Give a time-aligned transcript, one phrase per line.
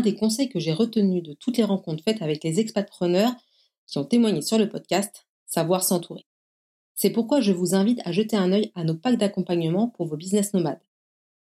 [0.00, 3.32] des conseils que j'ai retenu de toutes les rencontres faites avec les expatpreneurs
[3.86, 6.26] qui ont témoigné sur le podcast, savoir s'entourer.
[6.94, 10.16] C'est pourquoi je vous invite à jeter un œil à nos packs d'accompagnement pour vos
[10.16, 10.80] business nomades.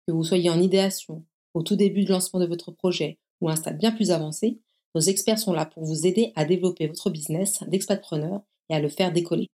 [0.07, 3.53] Que vous soyez en idéation, au tout début de lancement de votre projet ou à
[3.53, 4.59] un stade bien plus avancé,
[4.95, 8.89] nos experts sont là pour vous aider à développer votre business d'expatpreneur et à le
[8.89, 9.49] faire décoller.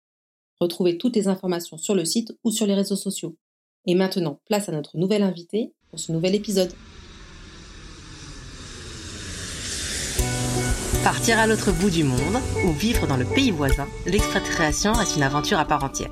[0.60, 3.36] Retrouvez toutes les informations sur le site ou sur les réseaux sociaux.
[3.86, 6.74] Et maintenant, place à notre nouvelle invité pour ce nouvel épisode.
[11.08, 15.24] Partir à l'autre bout du monde ou vivre dans le pays voisin, l'expatriation est une
[15.24, 16.12] aventure à part entière.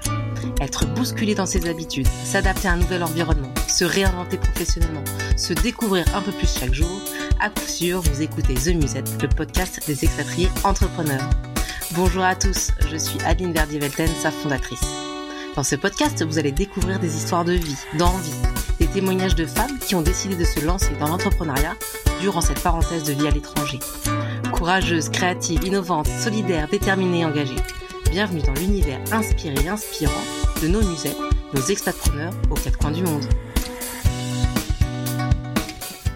[0.62, 5.04] Être bousculé dans ses habitudes, s'adapter à un nouvel environnement, se réinventer professionnellement,
[5.35, 7.02] se découvrir un peu plus chaque jour,
[7.41, 11.30] à coup sûr, vous écoutez The Musette, le podcast des expatriés entrepreneurs.
[11.91, 14.88] Bonjour à tous, je suis Adeline Verdi-Velten, sa fondatrice.
[15.57, 18.32] Dans ce podcast, vous allez découvrir des histoires de vie, d'envie,
[18.85, 21.76] des témoignages de femmes qui ont décidé de se lancer dans l'entrepreneuriat
[22.21, 23.80] durant cette parenthèse de vie à l'étranger.
[24.53, 27.55] Courageuse, créative, innovante, solidaire, déterminée et engagée.
[28.12, 30.13] Bienvenue dans l'univers inspiré et inspirant
[30.62, 31.15] de nos musées,
[31.54, 33.24] nos expatpreneurs aux quatre coins du monde.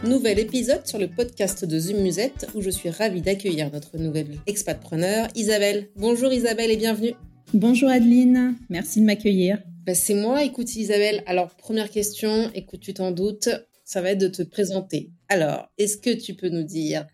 [0.03, 4.38] Nouvel épisode sur le podcast de Zoom Musette où je suis ravie d'accueillir notre nouvelle
[4.47, 5.89] expatpreneur Isabelle.
[5.95, 7.13] Bonjour Isabelle et bienvenue.
[7.53, 9.58] Bonjour Adeline, merci de m'accueillir.
[9.89, 11.23] Ben, c'est moi, écoute Isabelle.
[11.25, 13.49] Alors première question, écoute tu t'en doutes,
[13.83, 15.09] ça va être de te présenter.
[15.29, 17.07] Alors, est-ce que tu peux nous dire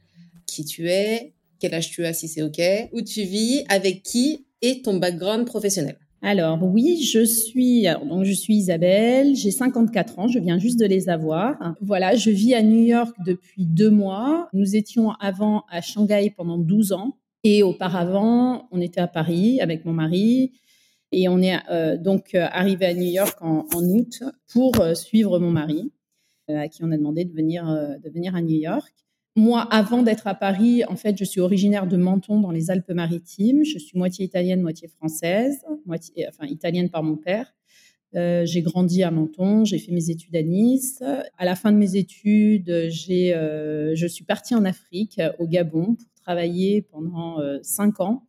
[0.45, 2.59] qui tu es, quel âge tu as si c'est OK,
[2.91, 5.97] où tu vis, avec qui et ton background professionnel?
[6.21, 10.85] Alors oui, je suis donc je suis Isabelle, j'ai 54 ans, je viens juste de
[10.85, 11.55] les avoir.
[11.79, 14.49] Voilà, je vis à New York depuis deux mois.
[14.51, 19.85] Nous étions avant à Shanghai pendant 12 ans et auparavant on était à Paris avec
[19.85, 20.51] mon mari
[21.16, 24.21] et on est euh, donc euh, arrivé à New York en, août
[24.52, 25.91] pour euh, suivre mon mari
[26.49, 28.94] à qui on a demandé de venir de venir à New York.
[29.35, 33.66] Moi, avant d'être à Paris, en fait, je suis originaire de Menton dans les Alpes-Maritimes.
[33.66, 37.56] Je suis moitié italienne, moitié française, moitié, enfin italienne par mon père.
[38.13, 41.01] J'ai grandi à Menton, j'ai fait mes études à Nice.
[41.35, 46.22] À la fin de mes études, euh, je suis partie en Afrique, au Gabon, pour
[46.22, 48.28] travailler pendant cinq ans.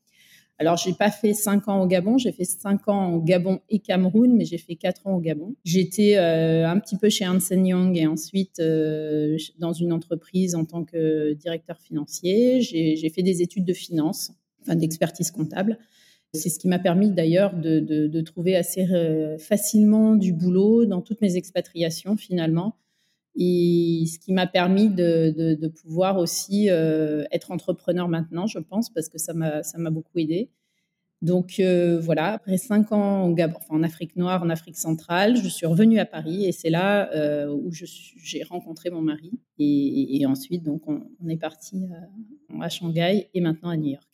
[0.59, 3.79] Alors, j'ai pas fait cinq ans au Gabon, j'ai fait cinq ans au Gabon et
[3.79, 5.55] Cameroun, mais j'ai fait quatre ans au Gabon.
[5.65, 10.65] J'étais euh, un petit peu chez Ernst Young et ensuite euh, dans une entreprise en
[10.65, 12.63] tant que directeur financier.
[12.63, 15.79] J'ai fait des études de finance, enfin d'expertise comptable.
[16.33, 21.21] C'est ce qui m'a permis d'ailleurs de, trouver assez euh, facilement du boulot dans toutes
[21.21, 22.77] mes expatriations finalement
[23.39, 29.09] et ce qui m'a permis de, pouvoir aussi euh, être entrepreneur maintenant, je pense, parce
[29.09, 30.51] que ça m'a, beaucoup aidé.
[31.23, 33.35] Donc euh, voilà, après cinq ans
[33.71, 37.49] en, Afrique noire, en Afrique centrale, je suis revenue à Paris et c'est là euh,
[37.51, 39.33] où j'ai rencontré mon mari.
[39.59, 41.87] Et, ensuite, donc, on, est parti
[42.61, 44.09] à, Shanghai et maintenant à New York.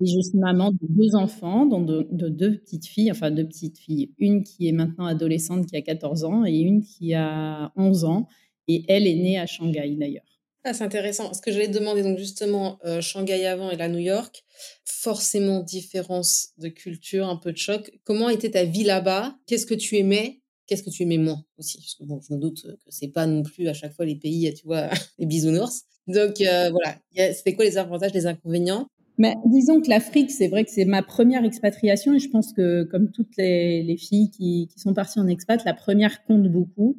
[0.00, 3.78] Et je suis maman de deux enfants, dont de, deux petites filles, enfin deux petites
[3.78, 4.12] filles.
[4.18, 8.28] Une qui est maintenant adolescente, qui a 14 ans, et une qui a 11 ans.
[8.68, 10.24] Et elle est née à Shanghai d'ailleurs.
[10.66, 11.34] Ah, c'est intéressant.
[11.34, 14.44] Ce que j'allais te demander, donc justement, euh, Shanghai avant et là New York,
[14.84, 17.92] forcément différence de culture, un peu de choc.
[18.04, 19.36] Comment était ta vie là-bas?
[19.46, 20.40] Qu'est-ce que tu aimais?
[20.66, 21.76] Qu'est-ce que tu aimais moins aussi?
[21.76, 24.16] Parce que bon, je me doute que c'est pas non plus à chaque fois les
[24.16, 24.88] pays, tu vois,
[25.18, 25.82] les bisounours.
[26.06, 26.96] Donc euh, voilà,
[27.34, 28.88] c'était quoi les avantages, les inconvénients?
[29.18, 32.84] Mais disons que l'Afrique, c'est vrai que c'est ma première expatriation et je pense que
[32.84, 36.96] comme toutes les, les filles qui, qui, sont parties en expat, la première compte beaucoup.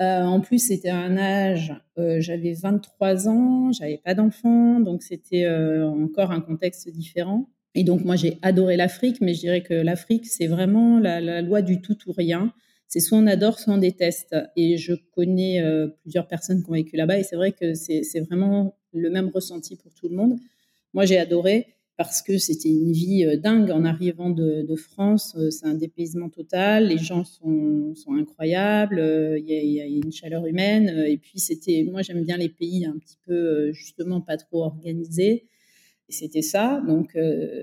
[0.00, 5.44] Euh, en plus, c'était un âge, euh, j'avais 23 ans, j'avais pas d'enfant, donc c'était
[5.44, 7.48] euh, encore un contexte différent.
[7.74, 11.62] Et donc moi, j'ai adoré l'Afrique, mais je dirais que l'Afrique, c'est vraiment la, loi
[11.62, 12.52] du tout ou rien.
[12.88, 14.36] C'est soit on adore, soit on déteste.
[14.56, 18.20] Et je connais euh, plusieurs personnes qui ont vécu là-bas, et c'est vrai que c'est
[18.20, 20.38] vraiment le même ressenti pour tout le monde.
[20.94, 25.34] Moi, j'ai adoré parce que c'était une vie euh, dingue en arrivant de, France.
[25.38, 26.88] Euh, c'est un dépaysement total.
[26.88, 28.98] Les gens sont, incroyables.
[28.98, 31.04] Euh, il y, a, une chaleur humaine.
[31.06, 35.46] Et puis c'était, moi j'aime bien les pays un petit peu justement pas trop organisés.
[36.08, 36.82] Et c'était ça.
[36.86, 37.18] Donc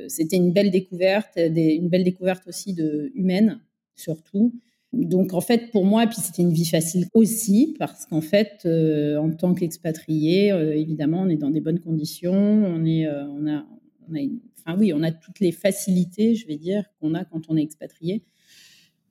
[0.10, 3.62] c'était une belle découverte, une belle découverte aussi de humaine
[3.96, 4.54] surtout.
[4.92, 9.32] Donc en fait pour moi, puis c'était une vie facile aussi parce qu'en fait en
[9.32, 13.66] tant qu'expatrié, évidemment on est dans des bonnes conditions, on est, on a
[14.10, 14.20] on a
[14.66, 17.62] enfin oui, on a toutes les facilités, je vais dire, qu'on a quand on est
[17.62, 18.24] expatrié.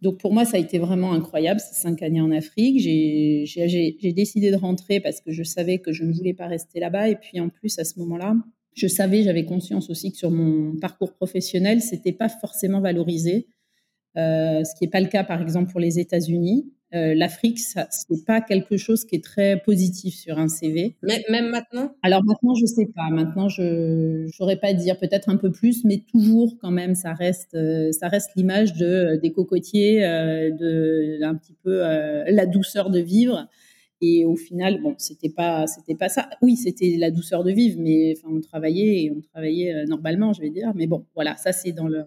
[0.00, 2.80] Donc pour moi, ça a été vraiment incroyable ces cinq années en Afrique.
[2.80, 7.08] J'ai décidé de rentrer parce que je savais que je ne voulais pas rester là-bas.
[7.08, 8.34] Et puis en plus, à ce moment-là,
[8.74, 13.46] je savais, j'avais conscience aussi que sur mon parcours professionnel, c'était pas forcément valorisé,
[14.16, 16.72] euh, ce qui n'est pas le cas par exemple pour les États-Unis.
[16.94, 20.96] Euh, l'Afrique, ça c'est pas quelque chose qui est très positif sur un CV.
[21.02, 21.94] Mais, même maintenant?
[22.02, 23.08] Alors maintenant, je sais pas.
[23.10, 24.98] Maintenant, je saurais pas dire.
[24.98, 29.18] Peut-être un peu plus, mais toujours quand même, ça reste, euh, ça reste l'image de
[29.22, 33.48] des cocotiers, euh, de un petit peu la douceur de vivre.
[34.00, 36.28] Et au final, bon, c'était pas, c'était pas ça.
[36.42, 40.42] Oui, c'était la douceur de vivre, mais enfin, on travaillait et on travaillait normalement, je
[40.42, 40.72] vais dire.
[40.74, 42.04] Mais bon, voilà, ça c'est dans le,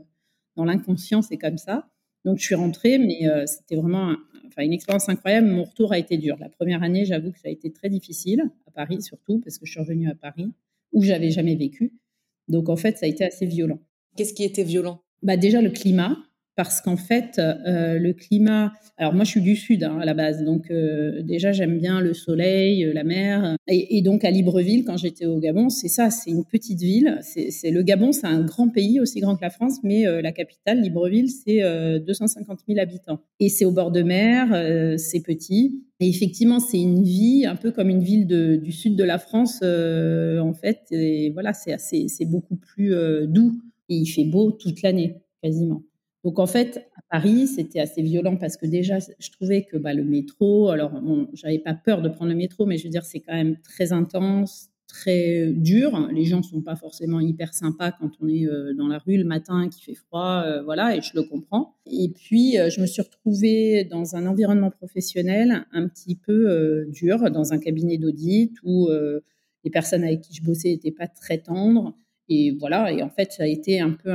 [0.55, 1.87] dans l'inconscient, c'est comme ça.
[2.25, 4.15] Donc, je suis rentrée, mais euh, c'était vraiment
[4.47, 5.47] enfin, une expérience incroyable.
[5.47, 6.35] Mon retour a été dur.
[6.39, 9.65] La première année, j'avoue que ça a été très difficile, à Paris surtout, parce que
[9.65, 10.51] je suis revenue à Paris,
[10.91, 11.93] où j'avais jamais vécu.
[12.47, 13.79] Donc, en fait, ça a été assez violent.
[14.17, 15.01] Qu'est-ce qui était violent?
[15.21, 16.17] Bah, Déjà, le climat
[16.55, 18.71] parce qu'en fait, euh, le climat.
[18.97, 21.99] Alors moi, je suis du sud hein, à la base, donc euh, déjà j'aime bien
[21.99, 23.57] le soleil, euh, la mer.
[23.67, 27.19] Et, donc à Libreville, quand j'étais au Gabon, c'est ça, c'est une petite ville.
[27.21, 30.31] C'est le Gabon, c'est un grand pays aussi grand que la France, mais euh, la
[30.31, 31.61] capitale, Libreville, c'est
[31.99, 33.19] 250 000 habitants.
[33.41, 35.83] Et c'est au bord de mer, c'est petit.
[35.99, 39.17] Et effectivement, c'est une vie un peu comme une ville de, du sud de la
[39.17, 40.79] France, en fait.
[40.91, 42.93] Et voilà, c'est beaucoup plus
[43.27, 43.59] doux.
[43.89, 45.83] Et il fait beau toute l'année, quasiment.
[46.25, 49.93] Donc en fait, à Paris, c'était assez violent parce que déjà, je trouvais que bah,
[49.93, 50.99] le métro, alors
[51.33, 53.93] j'avais pas peur de prendre le métro, mais je veux dire, c'est quand même très
[53.93, 56.09] intense, très dur.
[56.11, 59.23] Les gens sont pas forcément hyper sympas quand on est euh, dans la rue le
[59.23, 61.75] matin, qui fait froid, euh, voilà, et je le comprends.
[61.85, 67.29] Et puis, euh, je me suis retrouvée dans un environnement professionnel un petit peu dur,
[67.29, 68.89] dans un cabinet d'audit où
[69.63, 71.95] les personnes avec qui je bossais n'étaient pas très tendres.
[72.29, 74.11] Et voilà, et en fait, ça a été un peu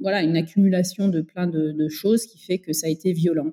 [0.00, 3.52] voilà, une accumulation de plein de, choses qui fait que ça a été violent.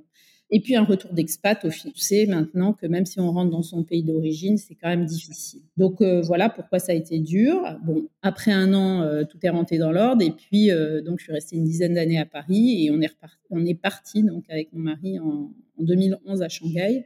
[0.53, 3.63] Et puis un retour d'expat, au final, c'est maintenant que même si on rentre dans
[3.63, 5.61] son pays d'origine, c'est quand même difficile.
[5.77, 7.61] Donc euh, voilà pourquoi ça a été dur.
[7.85, 10.21] Bon, après un an, euh, tout est rentré dans l'ordre.
[10.21, 13.07] Et puis euh, donc je suis restée une dizaine d'années à Paris et on est
[13.07, 17.05] reparti, parti donc avec mon mari en, en 2011 à Shanghai.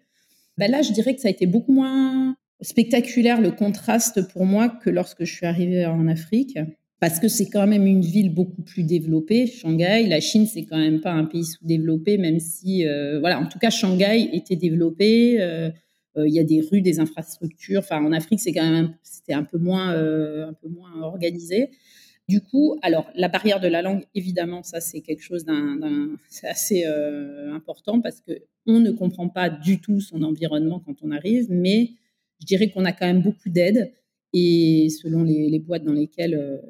[0.57, 4.69] Ben là, je dirais que ça a été beaucoup moins spectaculaire le contraste pour moi
[4.69, 6.57] que lorsque je suis arrivée en Afrique
[6.99, 10.07] parce que c'est quand même une ville beaucoup plus développée, Shanghai.
[10.07, 13.59] La Chine, c'est quand même pas un pays sous-développé, même si, euh, voilà, en tout
[13.59, 15.41] cas, Shanghai était développé.
[15.41, 15.69] Euh,
[16.17, 17.83] euh, il y a des rues, des infrastructures.
[17.91, 21.71] En Afrique, c'est quand même, c'était un peu moins, un peu moins organisé.
[22.29, 26.47] Du coup, alors la barrière de la langue, évidemment, ça c'est quelque chose d'un, c'est
[26.47, 26.85] assez
[27.53, 28.31] important parce que
[28.65, 31.91] on ne comprend pas du tout son environnement quand on arrive, mais
[32.39, 33.91] je dirais qu'on a quand même beaucoup d'aide
[34.33, 36.61] et selon les, boîtes dans lesquelles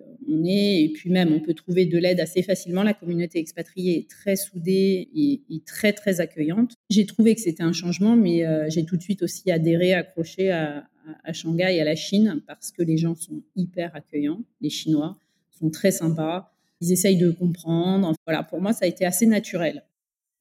[0.43, 2.83] Et puis même, on peut trouver de l'aide assez facilement.
[2.83, 6.75] La communauté expatriée est très soudée et, très, très accueillante.
[6.89, 10.51] J'ai trouvé que c'était un changement, mais euh, j'ai tout de suite aussi adhéré, accroché
[10.51, 10.87] à,
[11.33, 14.41] Shanghai à la Chine parce que les gens sont hyper accueillants.
[14.61, 15.19] Les Chinois
[15.51, 16.51] sont très sympas.
[16.81, 18.13] Ils essayent de comprendre.
[18.25, 19.83] Voilà, pour moi, ça a été assez naturel.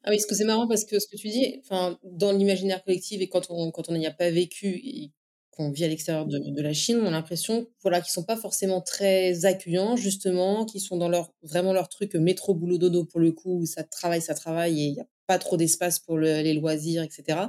[0.04, 2.82] Ah oui, ce que c'est marrant parce que ce que tu dis, enfin, dans l'imaginaire
[2.84, 4.68] collectif et quand on quand on n'y a pas vécu
[5.54, 8.80] qu'on vit à l'extérieur de, la Chine, on a l'impression voilà, qu'ils sont pas forcément
[8.80, 13.32] très accueillants, justement, qu'ils sont dans leur, vraiment leur truc métro, boulot, dodo pour le
[13.32, 16.54] coup, où ça travaille, ça travaille et il n'y a pas trop d'espace pour les
[16.54, 17.48] loisirs, etc.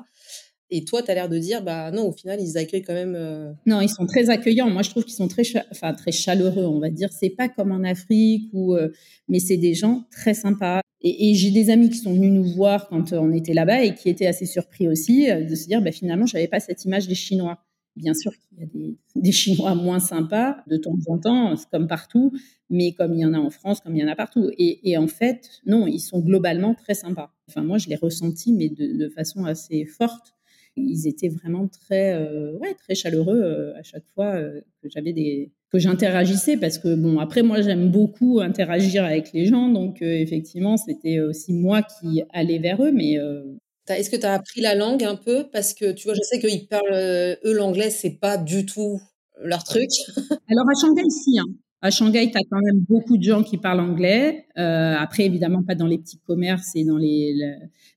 [0.72, 3.16] Et toi, tu as l'air de dire, bah non, au final, ils accueillent quand même.
[3.16, 4.70] Euh non, ils sont très accueillants.
[4.70, 7.10] Moi, je trouve qu'ils sont très, enfin, très chaleureux, on va dire.
[7.14, 8.90] C'est pas comme en Afrique, euh,
[9.28, 10.82] mais c'est des gens très sympas.
[11.02, 13.94] Et, et j'ai des amis qui sont venus nous voir quand on était là-bas et
[13.94, 17.08] qui étaient assez surpris aussi euh, de se dire, bah, finalement, j'avais pas cette image
[17.08, 17.60] des Chinois.
[17.96, 22.34] Bien sûr qu'il y a des, Chinois moins sympas de temps en temps, comme partout,
[22.70, 24.52] mais comme il y en a en France, comme il y en a partout.
[24.58, 27.32] Et, en fait, non, ils sont globalement très sympas.
[27.48, 30.34] Enfin, moi, je l'ai ressenti, mais de, façon assez forte.
[30.76, 35.14] Ils étaient vraiment très, euh, ouais, très chaleureux euh, à chaque fois euh, que j'avais
[35.14, 40.02] des que j'interagissais parce que bon après moi j'aime beaucoup interagir avec les gens donc
[40.02, 43.18] effectivement c'était aussi moi qui allais vers eux mais
[43.94, 45.48] est-ce que tu as appris la langue un peu?
[45.52, 49.00] Parce que tu vois, je sais qu'ils parlent, euh, eux, l'anglais, c'est pas du tout
[49.44, 49.90] leur truc.
[50.50, 51.40] Alors à Shanghai, si.
[51.40, 51.46] Hein.
[51.82, 54.46] À Shanghai, tu as quand même beaucoup de gens qui parlent anglais.
[54.58, 57.36] Euh, après, évidemment, pas dans les petits commerces et dans les,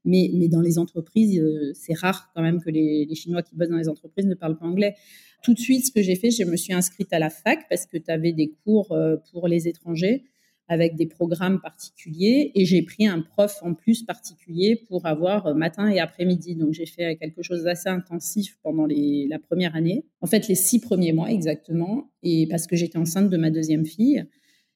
[0.04, 3.54] mais, mais dans les entreprises, euh, c'est rare quand même que les, les, Chinois qui
[3.54, 4.94] bossent dans les entreprises ne parlent pas anglais.
[5.42, 7.86] Tout de suite, ce que j'ai fait, je me suis inscrite à la fac parce
[7.86, 8.94] que tu avais des cours
[9.30, 10.24] pour les étrangers
[10.68, 15.54] avec des programmes particuliers et j'ai pris un prof en plus particulier pour avoir euh,
[15.54, 16.54] matin et après-midi.
[16.54, 20.80] Donc j'ai fait quelque chose d'assez intensif pendant la première année, en fait les six
[20.80, 24.24] premiers mois exactement, et parce que j'étais enceinte de ma deuxième fille.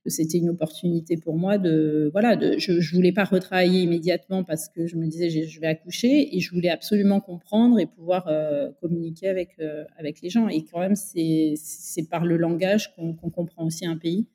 [0.06, 4.88] C'était une opportunité pour moi de voilà, je, je voulais pas retravailler immédiatement parce que
[4.88, 9.28] je me disais je, vais accoucher et je voulais absolument comprendre et pouvoir euh, communiquer
[9.28, 10.48] avec euh, avec les gens.
[10.48, 14.26] Et quand même c'est c'est par le langage qu'on comprend aussi un pays.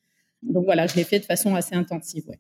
[0.44, 2.24] Donc voilà, je l'ai fait de façon assez intensive.
[2.28, 2.40] Ouais.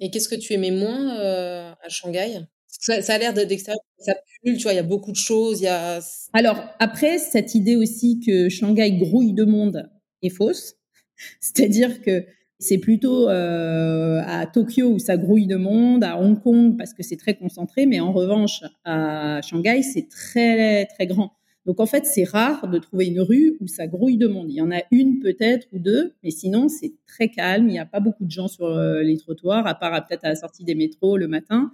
[0.00, 2.40] Et qu'est-ce que tu aimais moins euh, à Shanghai?
[2.66, 5.60] Ça, a l'air d'extérieur, ça pullule, tu vois, il y a beaucoup de choses.
[5.60, 6.00] Y a...
[6.32, 9.90] Alors, après, cette idée aussi que Shanghai grouille de monde
[10.22, 10.76] est fausse.
[11.40, 12.24] C'est-à-dire que
[12.58, 17.02] c'est plutôt euh, à Tokyo où ça grouille de monde, à Hong Kong parce que
[17.02, 21.32] c'est très concentré, mais en revanche, à Shanghai, c'est très, très grand.
[21.70, 24.50] Donc en fait, c'est rare de trouver une rue où ça grouille de monde.
[24.50, 27.68] Il y en a une peut-être ou deux, mais sinon c'est très calme.
[27.68, 30.30] Il n'y a pas beaucoup de gens sur euh, les trottoirs, à part peut-être à
[30.30, 31.70] la sortie des métros le matin.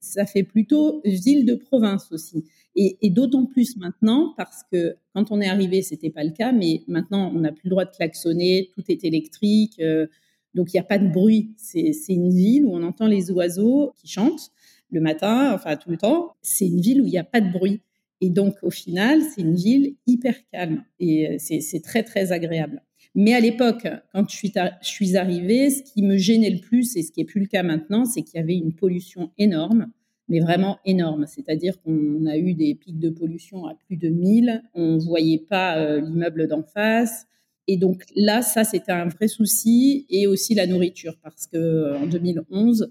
[0.00, 2.46] Ça fait plutôt ville de province aussi.
[2.74, 6.82] Et, d'autant plus maintenant parce que quand on est arrivé, c'était pas le cas, mais
[6.88, 10.06] maintenant on n'a plus le droit de klaxonner, tout est électrique, euh,
[10.54, 11.50] donc il n'y a pas de bruit.
[11.58, 14.52] C'est une ville où on entend les oiseaux qui chantent
[14.90, 16.34] le matin, enfin tout le temps.
[16.40, 17.82] C'est une ville où il n'y a pas de bruit.
[18.24, 22.82] Et donc, au final, c'est une ville hyper calme et euh, c'est très, très agréable.
[23.14, 24.34] Mais à l'époque, quand je
[24.80, 27.62] suis, arrivée, ce qui me gênait le plus, et ce qui n'est plus le cas
[27.62, 29.88] maintenant, c'est qu'il y avait une pollution énorme,
[30.30, 31.26] mais vraiment énorme.
[31.26, 35.44] C'est-à-dire qu'on a eu des pics de pollution à plus de 1000, on ne voyait
[35.46, 37.26] pas euh, l'immeuble d'en face.
[37.68, 42.06] Et donc là, ça, c'était un vrai souci, et aussi la nourriture, parce que en
[42.06, 42.90] 2011,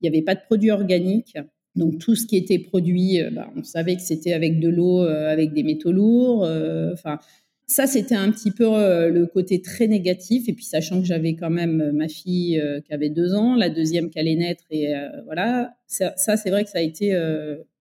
[0.00, 1.38] il n'y avait pas de produits organiques.
[1.74, 5.02] Donc tout ce qui était produit, euh, bah, on savait que c'était avec de l'eau,
[5.02, 6.44] euh, avec des métaux lourds.
[6.44, 7.18] Euh, enfin,
[7.66, 10.48] ça c'était un petit peu le côté très négatif.
[10.48, 14.10] Et puis sachant que j'avais quand même ma fille qui avait deux ans, la deuxième
[14.10, 14.92] qui allait naître, et
[15.24, 17.18] voilà, ça, c'est vrai que ça a été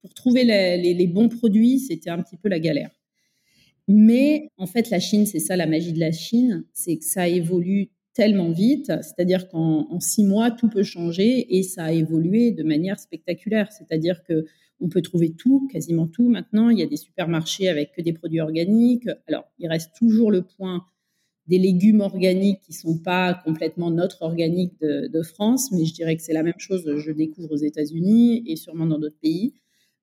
[0.01, 2.91] pour trouver les bons produits, c'était un petit peu la galère.
[3.89, 7.27] Mais en fait, la Chine, c'est ça la magie de la Chine, c'est que ça
[7.27, 12.63] évolue tellement vite, c'est-à-dire qu'en six mois, tout peut changer et ça a évolué de
[12.63, 13.71] manière spectaculaire.
[13.71, 14.45] C'est-à-dire que
[14.81, 16.69] on peut trouver tout, quasiment tout maintenant.
[16.69, 19.07] Il y a des supermarchés avec que des produits organiques.
[19.27, 20.85] Alors, il reste toujours le point
[21.47, 26.15] des légumes organiques qui sont pas complètement notre organique de, de France, mais je dirais
[26.15, 26.83] que c'est la même chose.
[26.97, 29.53] Je découvre aux États-Unis et sûrement dans d'autres pays.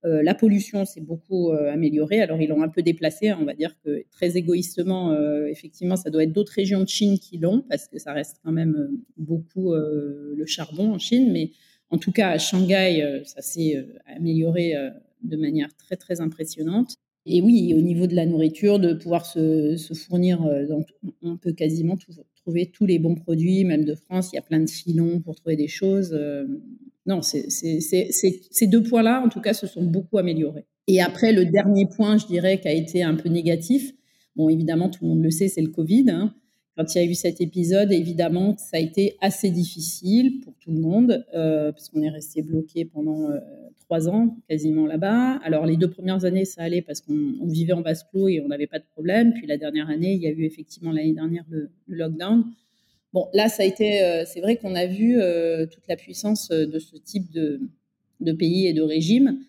[0.04, 2.20] Euh, la pollution s'est beaucoup euh, améliorée.
[2.20, 3.28] Alors, ils l'ont un peu déplacé.
[3.28, 3.38] Hein.
[3.40, 7.18] on va dire que très égoïstement, euh, effectivement, ça doit être d'autres régions de Chine
[7.18, 11.32] qui l'ont, parce que ça reste quand même beaucoup le charbon en Chine.
[11.32, 11.50] Mais
[11.90, 14.74] en tout cas, à Shanghai, ça s'est amélioré
[15.22, 16.94] de manière très, très impressionnante.
[17.26, 20.40] Et oui, au niveau de la nourriture, de pouvoir se, fournir,
[21.22, 21.96] on peut quasiment
[22.36, 24.30] trouver tous les bons produits, même de France.
[24.32, 26.16] Il y a plein de filons pour trouver des choses
[27.08, 30.66] non, ces deux points-là, en tout cas, se sont beaucoup améliorés.
[30.86, 33.92] Et après, le dernier point, je dirais, qui a été un peu négatif,
[34.36, 36.10] bon, évidemment, tout le monde le sait, c'est le Covid.
[36.10, 36.34] Hein.
[36.76, 40.70] Quand il y a eu cet épisode, évidemment, ça a été assez difficile pour tout
[40.70, 43.38] le monde, euh, parce qu'on est resté bloqué pendant euh,
[43.78, 45.40] trois ans, quasiment là-bas.
[45.42, 48.48] Alors, les deux premières années, ça allait parce qu'on vivait en basse clos et on
[48.48, 49.32] n'avait pas de problème.
[49.32, 52.44] Puis la dernière année, il y a eu effectivement l'année dernière le lockdown.
[53.12, 56.50] Bon, là, ça a été, euh, c'est vrai qu'on a vu euh, toute la puissance
[56.50, 57.60] euh, de ce type de,
[58.32, 59.40] pays et de régime.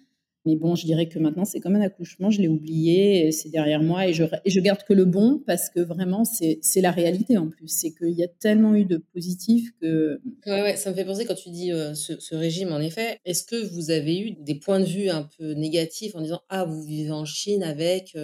[0.46, 3.84] Mais bon, je dirais que maintenant, c'est comme un accouchement, je l'ai oublié, c'est derrière
[3.84, 7.68] moi et je, garde que le bon parce que vraiment, c'est la réalité en plus.
[7.68, 10.22] C'est qu'il y a tellement eu de positifs que.
[10.46, 13.20] Ouais, ouais, ça me fait penser quand tu dis ce, régime, en effet.
[13.26, 16.64] Est-ce que vous avez eu des points de vue un peu négatifs en disant Ah,
[16.64, 18.16] vous vivez en Chine avec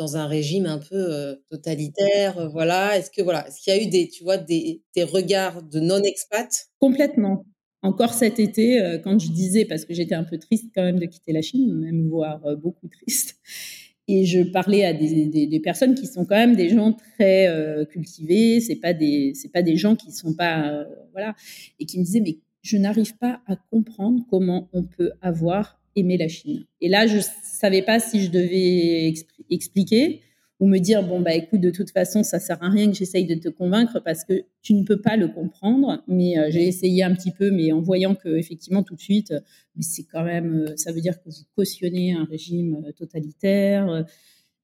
[0.00, 2.98] dans un régime un peu totalitaire, voilà.
[2.98, 5.78] Est-ce que voilà, est-ce qu'il y a eu des, tu vois, des, des regards de
[5.78, 6.68] non-expats?
[6.78, 7.44] Complètement.
[7.82, 11.06] Encore cet été, quand je disais, parce que j'étais un peu triste quand même de
[11.06, 13.36] quitter la Chine, même voire beaucoup triste,
[14.08, 17.48] et je parlais à des, des, des, personnes qui sont quand même des gens très
[17.90, 21.34] cultivés, c'est pas des, c'est pas des gens qui sont pas, voilà,
[21.78, 26.16] et qui me disaient mais je n'arrive pas à comprendre comment on peut avoir aimer
[26.16, 26.64] la Chine.
[26.80, 29.12] Et là, je savais pas si je devais
[29.50, 30.22] expliquer
[30.60, 33.24] ou me dire bon bah écoute de toute façon ça sert à rien que j'essaye
[33.24, 36.04] de te convaincre parce que tu ne peux pas le comprendre.
[36.06, 39.32] Mais euh, j'ai essayé un petit peu mais en voyant que effectivement tout de suite
[39.74, 44.04] mais c'est quand même euh, ça veut dire que vous cautionnez un régime euh, totalitaire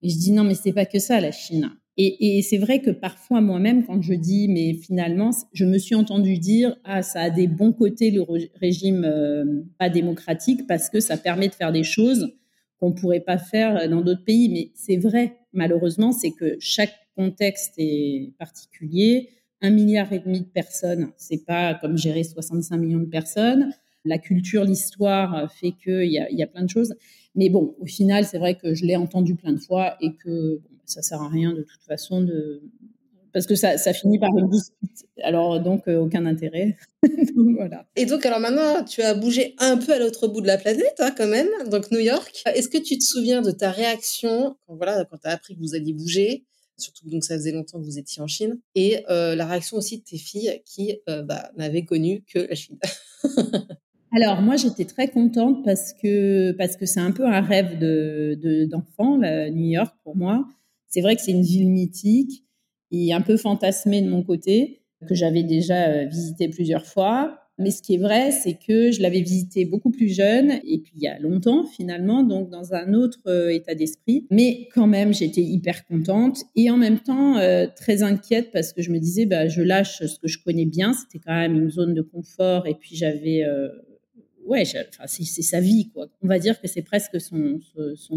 [0.02, 2.90] et je dis non mais c'est pas que ça la Chine et, c'est vrai que
[2.90, 7.30] parfois moi-même, quand je dis, mais finalement, je me suis entendu dire, ah, ça a
[7.30, 8.22] des bons côtés le
[8.60, 12.34] régime euh, pas démocratique parce que ça permet de faire des choses
[12.78, 14.50] qu'on pourrait pas faire dans d'autres pays.
[14.50, 19.30] Mais c'est vrai, malheureusement, c'est que chaque contexte est particulier.
[19.62, 23.72] Un milliard et demi de personnes, c'est pas comme gérer 65 millions de personnes.
[24.04, 26.94] La culture, l'histoire fait qu'il y y a plein de choses.
[27.34, 30.60] Mais bon, au final, c'est vrai que je l'ai entendu plein de fois et que
[30.86, 32.62] ça sert à rien de toute façon de
[33.36, 35.04] parce que ça, ça finit par une dispute.
[35.22, 36.78] Alors donc euh, aucun intérêt.
[37.54, 37.86] voilà.
[37.94, 40.94] Et donc alors maintenant tu as bougé un peu à l'autre bout de la planète
[41.00, 42.42] hein, quand même, donc New York.
[42.46, 45.60] Est-ce que tu te souviens de ta réaction quand voilà quand tu as appris que
[45.60, 46.46] vous alliez bouger
[46.78, 49.98] Surtout donc ça faisait longtemps que vous étiez en Chine et euh, la réaction aussi
[49.98, 52.78] de tes filles qui euh, bah, n'avaient connu que la Chine?
[54.16, 58.64] Alors moi j'étais très contente parce que parce que c'est un peu un rêve de
[58.64, 60.46] d'enfant New York pour moi.
[60.88, 62.44] C'est vrai que c'est une ville mythique
[62.90, 67.38] et un peu fantasmée de mon côté que j'avais déjà euh, visité plusieurs fois.
[67.58, 70.92] Mais ce qui est vrai, c'est que je l'avais visité beaucoup plus jeune et puis
[70.94, 74.26] il y a longtemps finalement, donc dans un autre euh, état d'esprit.
[74.30, 78.82] Mais quand même, j'étais hyper contente et en même temps euh, très inquiète parce que
[78.82, 80.92] je me disais, bah, je lâche ce que je connais bien.
[80.92, 83.42] C'était quand même une zone de confort et puis j'avais
[84.46, 86.08] ouais, c'est sa vie, quoi.
[86.22, 87.60] On va dire que c'est presque son,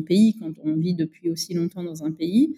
[0.05, 2.55] pays quand on vit depuis aussi longtemps dans un pays.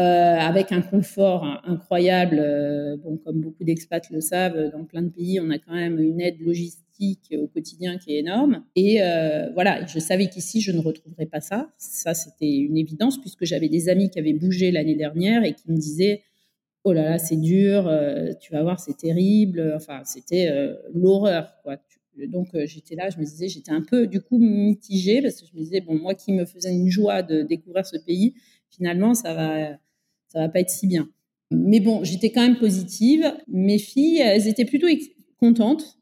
[0.00, 2.38] Euh, avec un confort incroyable.
[2.40, 6.00] Euh, bon, comme beaucoup d'expats le savent, dans plein de pays, on a quand même
[6.00, 8.64] une aide logistique au quotidien qui est énorme.
[8.74, 11.70] Et euh, voilà, je savais qu'ici, je ne retrouverais pas ça.
[11.76, 15.70] Ça, c'était une évidence puisque j'avais des amis qui avaient bougé l'année dernière et qui
[15.70, 16.22] me disaient
[16.84, 17.88] oh là là, c'est dur,
[18.40, 19.74] tu vas voir, c'est terrible.
[19.76, 20.50] Enfin, c'était
[20.94, 21.76] l'horreur, quoi.
[22.28, 25.56] Donc j'étais là, je me disais, j'étais un peu du coup mitigée parce que je
[25.56, 28.34] me disais bon, moi qui me faisais une joie de découvrir ce pays,
[28.70, 29.78] finalement ça va
[30.28, 31.08] ça va pas être si bien.
[31.50, 33.32] Mais bon, j'étais quand même positive.
[33.48, 34.86] Mes filles, elles étaient plutôt
[35.38, 35.98] contentes.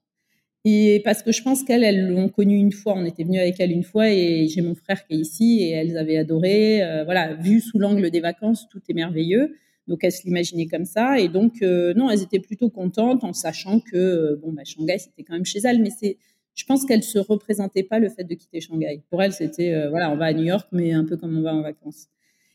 [0.65, 3.59] Et parce que je pense qu'elles, elles l'ont connu une fois, on était venu avec
[3.61, 6.83] elles une fois et j'ai mon frère qui est ici et elles avaient adoré.
[6.83, 9.57] Euh, voilà, vu sous l'angle des vacances, tout est merveilleux.
[9.91, 11.19] Donc elles se l'imaginaient comme ça.
[11.19, 14.99] Et donc, euh, non, elles étaient plutôt contentes en sachant que, euh, bon, bah, Shanghai,
[14.99, 15.83] c'était quand même chez elles.
[15.83, 16.17] Mais c'est,
[16.55, 19.03] je pense qu'elles se représentaient pas le fait de quitter Shanghai.
[19.11, 21.55] Pour elles, c'était, voilà, on va à New York, mais un peu comme on va
[21.55, 22.07] en vacances.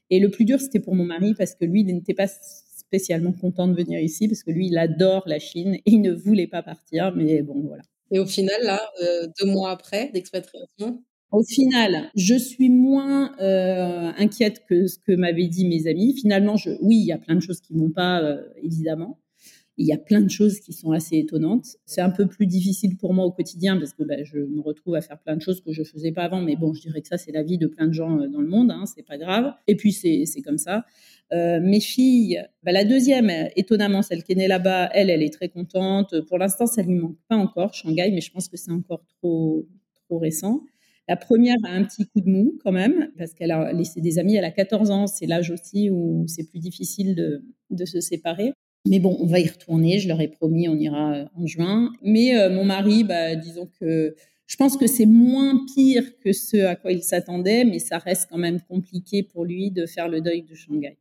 [0.10, 3.34] Et le plus dur, c'était pour mon mari parce que lui, il n'était pas spécialement
[3.34, 6.48] content de venir ici parce que lui, il adore la Chine et il ne voulait
[6.48, 7.14] pas partir.
[7.16, 7.84] Mais bon, voilà.
[8.12, 11.04] Et au final, là, euh, deux mois après d'expatriation
[11.36, 16.16] Au final, je suis moins euh, inquiète que ce que m'avaient dit mes amis.
[16.18, 19.20] Finalement, oui, il y a plein de choses qui vont pas, euh, évidemment.
[19.78, 21.66] Il y a plein de choses qui sont assez étonnantes.
[21.86, 24.96] C'est un peu plus difficile pour moi au quotidien parce que bah, je me retrouve
[24.96, 26.40] à faire plein de choses que je faisais pas avant.
[26.40, 28.40] Mais bon, je dirais que ça, c'est la vie de plein de gens euh, dans
[28.40, 28.72] le monde.
[28.72, 29.52] Hein, c'est pas grave.
[29.68, 30.86] Et puis, c'est comme ça.
[31.34, 35.50] Mes filles, bah, la deuxième, étonnamment, celle qui est née là-bas, elle, elle est très
[35.50, 36.22] contente.
[36.30, 39.68] Pour l'instant, ça lui manque pas encore, Shanghai, mais je pense que c'est encore trop,
[40.08, 40.62] trop récent.
[41.08, 44.18] La première a un petit coup de mou quand même, parce qu'elle a laissé des
[44.18, 48.02] amis, elle a 14 ans, c'est l'âge aussi où c'est plus difficile de, de se
[48.02, 48.54] séparer.
[48.88, 50.00] Mais bon, on va y retourner.
[50.00, 51.92] Je leur ai promis, on ira euh, en juin.
[52.04, 54.16] Mais euh, mon mari, bah, disons que
[54.46, 58.28] je pense que c'est moins pire que ce à quoi il s'attendait, mais ça reste
[58.30, 60.98] quand même compliqué pour lui de faire le deuil de Shanghai.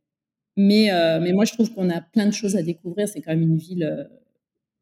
[0.57, 3.07] Mais, euh, mais moi, je trouve qu'on a plein de choses à découvrir.
[3.07, 4.09] C'est quand même une ville,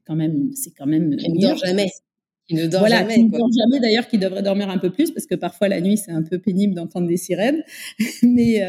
[0.06, 1.18] quand même, c'est quand même.
[1.18, 1.90] Qui ne dort jamais.
[2.48, 3.16] Qui ne dort jamais.
[3.16, 5.82] Qui ne dort jamais, d'ailleurs, qui devrait dormir un peu plus, parce que parfois la
[5.82, 7.64] nuit, c'est un peu pénible d'entendre des sirènes.
[8.24, 8.62] mais,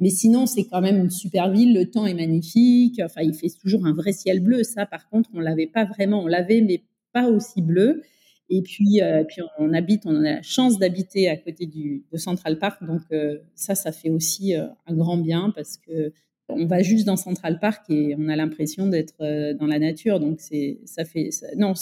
[0.00, 1.74] mais sinon, c'est quand même une super ville.
[1.74, 3.00] Le temps est magnifique.
[3.04, 4.64] Enfin, il fait toujours un vrai ciel bleu.
[4.64, 6.22] Ça, par contre, on l'avait pas vraiment.
[6.22, 8.02] On l'avait, mais pas aussi bleu.
[8.50, 12.18] Et puis, euh, puis on habite, on a la chance d'habiter à côté du de
[12.18, 12.84] Central Park.
[12.84, 16.12] Donc euh, ça, ça fait aussi euh, un grand bien parce que
[16.48, 19.16] on va juste dans Central Park et on a l'impression d'être
[19.54, 20.20] dans la nature.
[20.20, 21.72] Donc c'est, ça fait, non,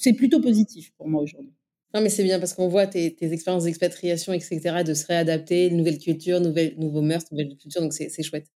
[0.00, 1.52] c'est plutôt positif pour moi aujourd'hui.
[1.92, 5.98] Non, mais c'est bien parce qu'on voit tes, expériences d'expatriation, etc., de se réadapter, nouvelle
[5.98, 8.46] culture, nouveaux mœurs, nouvelle culture, donc c'est chouette.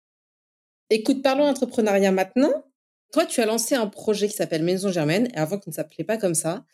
[0.89, 2.65] Écoute, parlons entrepreneuriat maintenant.
[3.13, 6.05] Toi, tu as lancé un projet qui s'appelle Maison Germaine, et avant qu'il ne s'appelait
[6.05, 6.65] pas comme ça,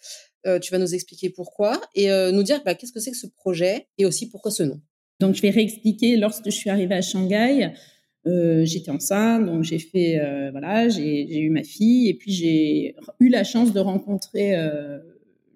[0.47, 3.17] euh, tu vas nous expliquer pourquoi et euh, nous dire bah, qu'est-ce que c'est que
[3.17, 4.81] ce projet et aussi pourquoi ce nom?
[5.19, 6.17] Donc, je vais réexpliquer.
[6.17, 7.73] Lorsque je suis arrivée à Shanghai,
[8.27, 13.29] euh, j'étais enceinte, donc j'ai fait, voilà, j'ai eu ma fille, et puis j'ai eu
[13.29, 14.55] la chance de rencontrer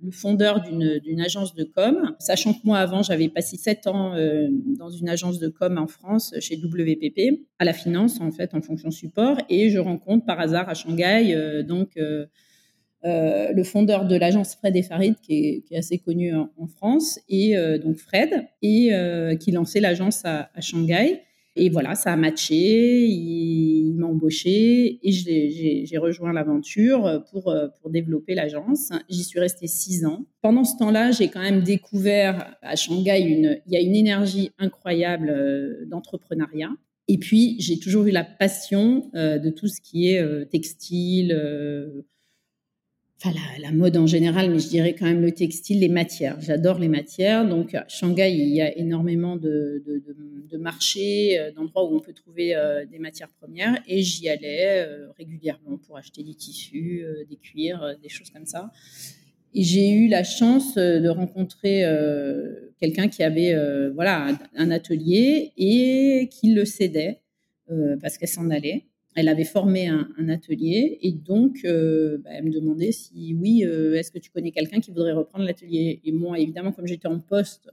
[0.04, 4.48] le fondeur d'une agence de com, sachant que moi avant j'avais passé sept ans euh,
[4.78, 8.60] dans une agence de com en France chez WPP à la finance en fait en
[8.60, 12.26] fonction support et je rencontre par hasard à Shanghai euh, donc euh,
[13.02, 17.96] le fondeur de l'agence Fred et Farid qui est, assez connu en, France et donc
[17.96, 18.90] Fred et
[19.40, 21.20] qui lançait l'agence à Shanghai
[21.56, 25.12] et voilà, ça a matché, il, m'a embauché et
[25.84, 28.90] j'ai rejoint l'aventure pour, pour développer l'agence.
[29.08, 30.26] J'y suis restée six ans.
[30.42, 34.50] Pendant ce temps-là, j'ai quand même découvert à Shanghai, une, il y a une énergie
[34.58, 36.70] incroyable euh, d'entrepreneuriat.
[37.08, 41.32] Et puis, j'ai toujours eu la passion euh, de tout ce qui est euh, textile,
[43.32, 46.40] la, mode en général, mais je dirais quand même le textile, les matières.
[46.40, 47.46] J'adore les matières.
[47.46, 52.12] Donc à Shanghai, il y a énormément de, de, marchés, euh, d'endroits où on peut
[52.12, 57.36] trouver euh, des matières premières, et j'y allais euh, régulièrement pour acheter des tissus, des
[57.36, 58.70] cuirs, des choses comme ça.
[59.52, 61.84] Et j'ai eu la chance de rencontrer
[62.80, 63.54] quelqu'un qui avait
[63.94, 67.20] voilà un atelier et qui le cédait
[68.00, 72.90] parce qu'elle s'en allait Elle avait formé un, atelier et donc bah, elle me demandait
[72.90, 76.00] si oui, est-ce que tu connais quelqu'un qui voudrait reprendre l'atelier?
[76.04, 77.70] Et moi, évidemment, comme j'étais en poste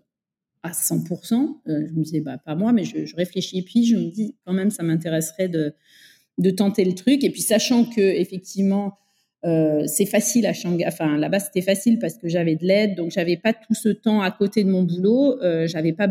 [0.62, 3.58] à 100%, je me disais bah pas moi, mais je, réfléchis.
[3.58, 7.24] Et puis je me dis quand même, ça m'intéresserait de tenter le truc.
[7.24, 9.00] Et puis sachant que effectivement
[9.44, 10.86] euh, c'est facile à Shanghai.
[10.88, 14.22] Enfin, là-bas, c'était facile parce que j'avais de l'aide, donc j'avais pas tout ce temps
[14.22, 15.42] à côté de mon boulot.
[15.42, 16.08] Euh, j'avais pas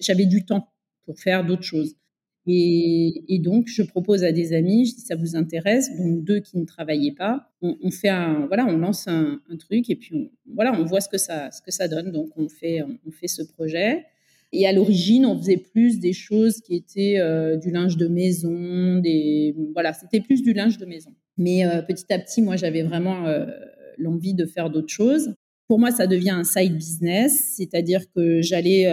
[0.00, 0.68] j'avais du temps
[1.04, 1.94] pour faire d'autres choses.
[2.46, 6.58] Et, donc, je propose à des amis, je dis ça vous intéresse, donc deux qui
[6.58, 10.72] ne travaillaient pas, on, fait un, voilà, on lance un, truc et puis on, voilà,
[10.72, 12.10] on voit ce que ça, ce que ça donne.
[12.10, 14.04] Donc, on fait, on fait ce projet.
[14.52, 18.98] Et à l'origine, on faisait plus des choses qui étaient euh, du linge de maison,
[18.98, 21.14] des voilà, c'était plus du linge de maison.
[21.38, 23.46] Mais euh, petit à petit, moi, j'avais vraiment euh,
[23.96, 25.34] l'envie de faire d'autres choses.
[25.70, 28.90] Pour moi, ça devient un side business, c'est-à-dire que j'allais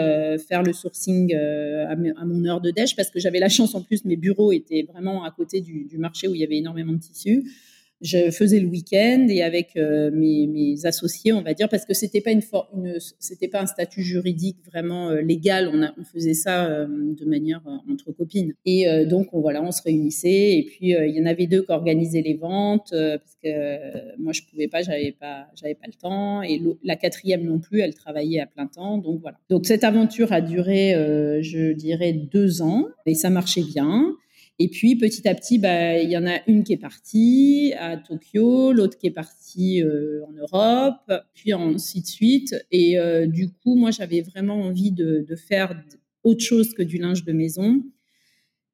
[0.48, 4.06] faire le sourcing à, mon heure de déj parce que j'avais la chance en plus,
[4.06, 7.00] mes bureaux étaient vraiment à côté du, du marché où il y avait énormément de
[7.00, 7.50] tissus
[8.02, 12.22] je faisais le week-end et avec euh, mes, associés, on va dire, parce que c'était
[12.22, 15.70] pas une, pas un statut juridique vraiment euh, légal.
[15.74, 18.54] On, faisait ça euh, de manière entre copines.
[18.66, 20.58] Et donc, on, voilà, on se réunissait.
[20.58, 24.42] Et puis, il y en avait deux qui organisaient les ventes parce que moi, je
[24.50, 26.42] pouvais pas, j'avais pas, j'avais pas le temps.
[26.44, 28.98] Et la quatrième non plus, elle travaillait à plein temps.
[28.98, 29.38] Donc voilà.
[29.50, 30.94] Donc cette aventure a duré,
[31.42, 34.16] je dirais, deux ans et ça marchait bien.
[34.60, 37.96] Et puis petit à petit, bah, il y en a une qui est partie à
[37.96, 42.56] Tokyo, l'autre qui est partie euh, en Europe, puis ainsi de suite.
[42.72, 45.80] Et euh, du coup, moi, j'avais vraiment envie de, faire
[46.24, 47.84] autre chose que du linge de maison.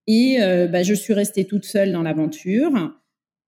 [0.07, 2.71] Et euh, bah, je suis restée toute seule dans l'aventure.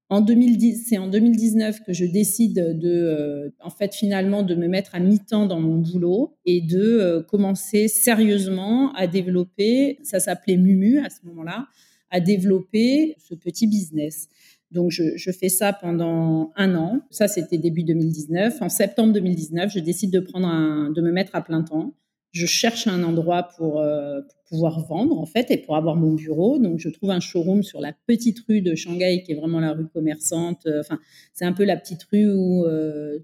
[0.10, 4.94] En 2010, c'est en 2019 que je décide de, en fait, finalement, de me mettre
[4.94, 10.00] à mi-temps dans mon boulot et de commencer sérieusement à développer.
[10.04, 11.68] Ça s'appelait Mumu à ce moment-là
[12.16, 14.30] à développer ce petit business.
[14.72, 17.02] Donc, je, fais ça pendant un an.
[17.12, 18.62] Ça, c'était début 2019.
[18.62, 21.94] En septembre 2019, je décide de prendre de me mettre à plein temps.
[22.32, 26.58] Je cherche un endroit pour, euh, pouvoir vendre, en fait, et pour avoir mon bureau.
[26.58, 29.74] Donc, je trouve un showroom sur la petite rue de Shanghai, qui est vraiment la
[29.74, 30.68] rue commerçante.
[30.80, 31.00] Enfin,
[31.34, 33.20] c'est un peu la petite rue où euh,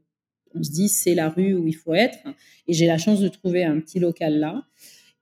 [0.54, 2.19] on se dit c'est la rue où il faut être.
[2.67, 4.65] Et j'ai la chance de trouver un petit local là.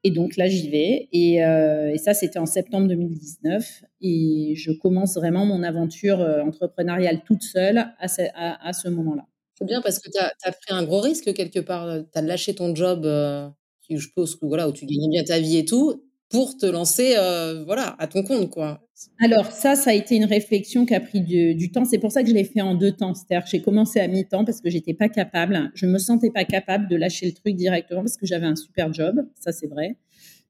[0.03, 1.09] Et donc là, j'y vais.
[1.13, 3.83] Euh, et, ça, c'était en septembre 2019.
[4.01, 9.25] Et je commence vraiment mon aventure euh, entrepreneuriale toute seule à ce, moment-là.
[9.55, 11.99] C'est bien parce que tu as, pris un gros risque quelque part.
[12.11, 13.49] Tu as lâché ton job, euh,
[13.89, 17.63] je pense, voilà, où tu gagnais bien ta vie et tout pour te lancer euh,
[17.65, 18.81] voilà à ton compte quoi.
[19.21, 21.85] Alors ça, ça a été une réflexion qui a pris du, temps.
[21.85, 23.13] C'est pour ça que je l'ai fait en deux temps.
[23.13, 26.87] C'est-à-dire j'ai commencé à mi-temps parce que j'étais pas capable, je me sentais pas capable
[26.89, 29.95] de lâcher le truc directement parce que j'avais un super job, ça c'est vrai.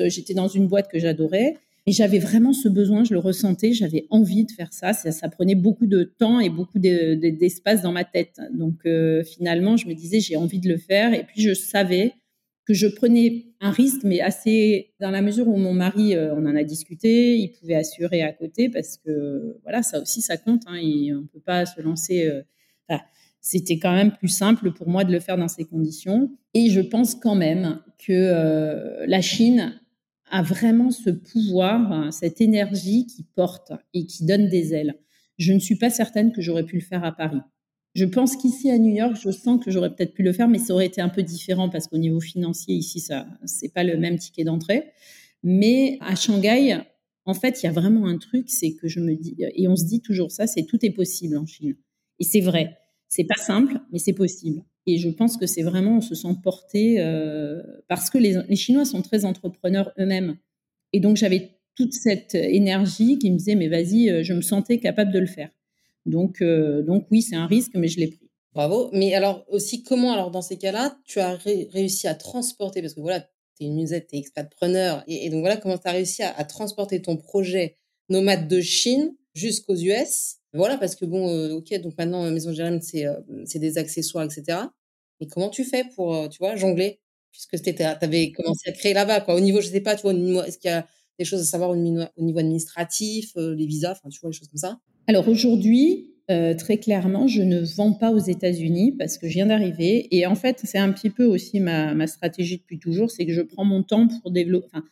[0.02, 1.58] Euh, j'étais dans une boîte que j'adorais.
[1.88, 4.94] Et j'avais vraiment ce besoin, je le ressentais, j'avais envie de faire ça.
[4.94, 5.30] ça.
[5.30, 8.40] prenait beaucoup de temps et beaucoup d'espace dans ma tête.
[8.54, 11.14] Donc euh, finalement, je me disais, j'ai envie de le faire.
[11.14, 12.14] Et puis je savais
[12.70, 16.46] que je prenais un risque, mais assez dans la mesure où mon mari, euh, on
[16.46, 20.62] en a discuté, il pouvait assurer à côté parce que voilà, ça aussi ça compte.
[20.68, 22.28] Hein, et on peut pas se lancer.
[22.28, 22.44] Euh,
[23.42, 26.30] c'était quand même plus simple pour moi de le faire dans ces conditions.
[26.54, 29.74] Et je pense quand même que euh, la Chine
[30.30, 34.94] a vraiment ce pouvoir, cette énergie qui porte et qui donne des ailes.
[35.40, 37.42] Je ne suis pas certaine que j'aurais pu le faire à Paris.
[37.96, 40.60] Je pense qu'ici à New York, je sens que j'aurais peut-être pu le faire, mais
[40.60, 43.98] ça aurait été un peu différent parce qu'au niveau financier, ici, ça, c'est pas le
[43.98, 44.92] même ticket d'entrée.
[45.44, 46.78] Mais à Shanghai,
[47.26, 49.76] en fait, il y a vraiment un truc, c'est que je me dis, et on
[49.76, 51.76] se dit toujours ça, c'est tout est possible en Chine.
[52.20, 52.78] Et c'est vrai.
[53.08, 54.64] C'est pas simple, mais c'est possible.
[54.86, 58.56] Et je pense que c'est vraiment, on se sent porté euh, parce que les, les
[58.56, 60.38] Chinois sont très entrepreneurs eux-mêmes.
[60.94, 64.80] Et donc j'avais toute cette énergie qui me disait, mais vas-y, euh, je me sentais
[64.80, 65.50] capable de le faire.
[66.06, 68.30] Donc, euh, donc oui, c'est un risque, mais je l'ai pris.
[68.54, 68.90] Bravo.
[68.94, 73.00] Mais alors aussi, comment, alors dans ces cas-là, tu as réussi à transporter, parce que
[73.00, 75.92] voilà, tu es une musette, tu es expatpreneur, et, et, donc voilà, comment tu as
[75.92, 77.78] réussi à, transporter ton projet
[78.10, 82.82] nomade de Chine jusqu'aux US Voilà, parce que bon, euh, ok, donc maintenant, Maison Jérôme,
[82.82, 83.20] c'est euh,
[83.56, 84.58] des accessoires, etc.
[85.22, 87.00] Mais comment tu fais pour, tu vois, jongler?
[87.32, 89.36] Puisque tu avais commencé à créer là-bas, quoi.
[89.36, 90.14] Au niveau, je sais pas, tu vois,
[90.48, 90.88] est-ce qu'il y a
[91.20, 94.58] des choses à savoir au niveau administratif, les visas, enfin, tu vois, les choses comme
[94.58, 94.80] ça?
[95.10, 99.48] Alors aujourd'hui, euh, très clairement, je ne vends pas aux États-Unis parce que je viens
[99.48, 100.08] d'arriver.
[100.16, 103.42] Et en fait, c'est un petit peu aussi ma, stratégie depuis toujours, c'est que je
[103.42, 104.68] prends mon temps pour développer.
[104.72, 104.86] Enfin,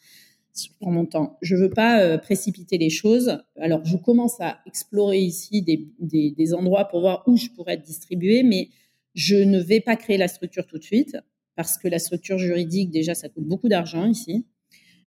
[0.60, 1.38] je prends mon temps.
[1.44, 3.38] Je veux pas euh, précipiter les choses.
[3.60, 7.86] Alors, je commence à explorer ici des, des, endroits pour voir où je pourrais être
[7.86, 8.70] distribué, mais
[9.14, 11.16] je ne vais pas créer la structure tout de suite
[11.56, 14.48] parce que la structure juridique, déjà, ça coûte beaucoup d'argent ici.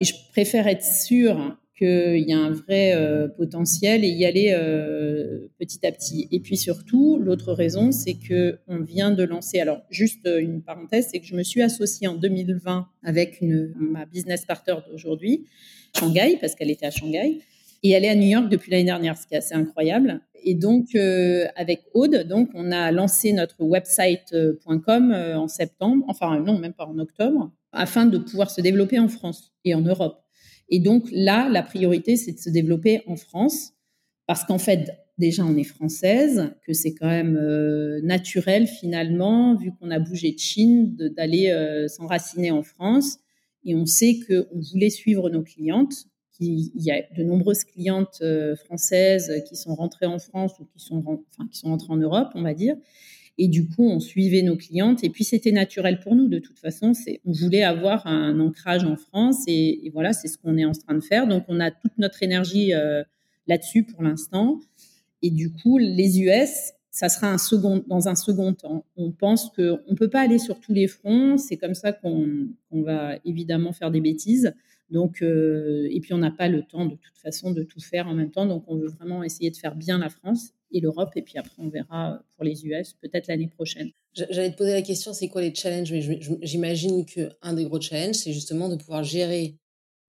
[0.03, 4.51] Et je préfère être sûre qu'il y a un vrai euh, potentiel et y aller
[4.53, 6.29] euh, petit à petit.
[6.33, 9.61] Et puis surtout, l'autre raison, c'est que on vient de lancer.
[9.61, 14.45] Alors juste une parenthèse, c'est que je me suis associée en 2020 avec ma business
[14.45, 15.47] partner d'aujourd'hui,
[15.99, 17.39] Shanghai, parce qu'elle était à Shanghai.
[17.85, 20.21] Et elle est à New York depuis l'année dernière, ce qui est assez incroyable.
[20.43, 26.59] Et donc, euh, avec Aude, donc, on a lancé notre website.com en septembre, enfin non,
[26.59, 30.21] même pas en octobre, afin de pouvoir se développer en France et en Europe.
[30.69, 33.73] Et donc là, la priorité, c'est de se développer en France,
[34.27, 39.73] parce qu'en fait, déjà, on est française, que c'est quand même euh, naturel finalement, vu
[39.73, 43.19] qu'on a bougé de Chine, d'aller euh, s'enraciner en France.
[43.65, 46.07] Et on sait qu'on voulait suivre nos clientes.
[46.41, 50.79] Il y a de nombreuses clientes euh, françaises qui sont rentrées en France ou qui
[50.79, 52.77] sont, enfin, qui sont rentrées en Europe, on va dire.
[53.41, 55.05] Et du coup, on suivait nos clientes.
[55.05, 56.27] Et puis, c'était naturel pour nous.
[56.27, 56.93] De toute façon,
[57.25, 59.45] on voulait avoir un ancrage en France.
[59.47, 61.29] Et, voilà, c'est ce qu'on est en train de faire.
[61.29, 63.05] Donc, on a toute notre énergie euh,
[63.47, 64.59] là-dessus pour l'instant.
[65.23, 67.37] Et du coup, les US, ça sera
[67.87, 68.85] dans un second temps.
[68.97, 71.39] On pense qu'on ne peut pas aller sur tous les fronts.
[71.39, 74.53] C'est comme ça qu'on, va évidemment faire des bêtises.
[74.91, 78.09] Donc, euh, et puis on n'a pas le temps de toute façon de tout faire
[78.09, 78.47] en même temps.
[78.47, 81.11] Donc, on veut vraiment essayer de faire bien la France et l'Europe.
[81.17, 83.91] Et puis après, on verra pour les US peut-être l'année prochaine.
[84.15, 85.93] J'allais te poser la question, c'est quoi les challenges?
[85.93, 89.57] Mais j'imagine qu'un des gros challenges, c'est justement de pouvoir gérer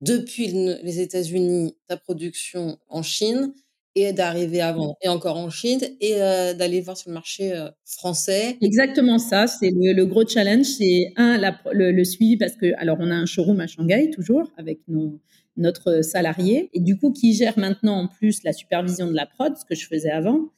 [0.02, 3.54] depuis les États-Unis ta production en Chine
[3.95, 7.54] et d'arriver à vendre et encore en Chine et euh, d'aller voir sur le marché
[7.54, 8.58] euh, français.
[8.62, 11.38] Exactement ça, c'est le, gros challenge, c'est un
[11.72, 15.19] le, le, suivi parce que alors on a un showroom à Shanghai toujours avec nos
[15.58, 19.56] notre salarié, et du coup qui gère maintenant en plus la supervision de la prod,
[19.58, 20.50] ce que je faisais avant,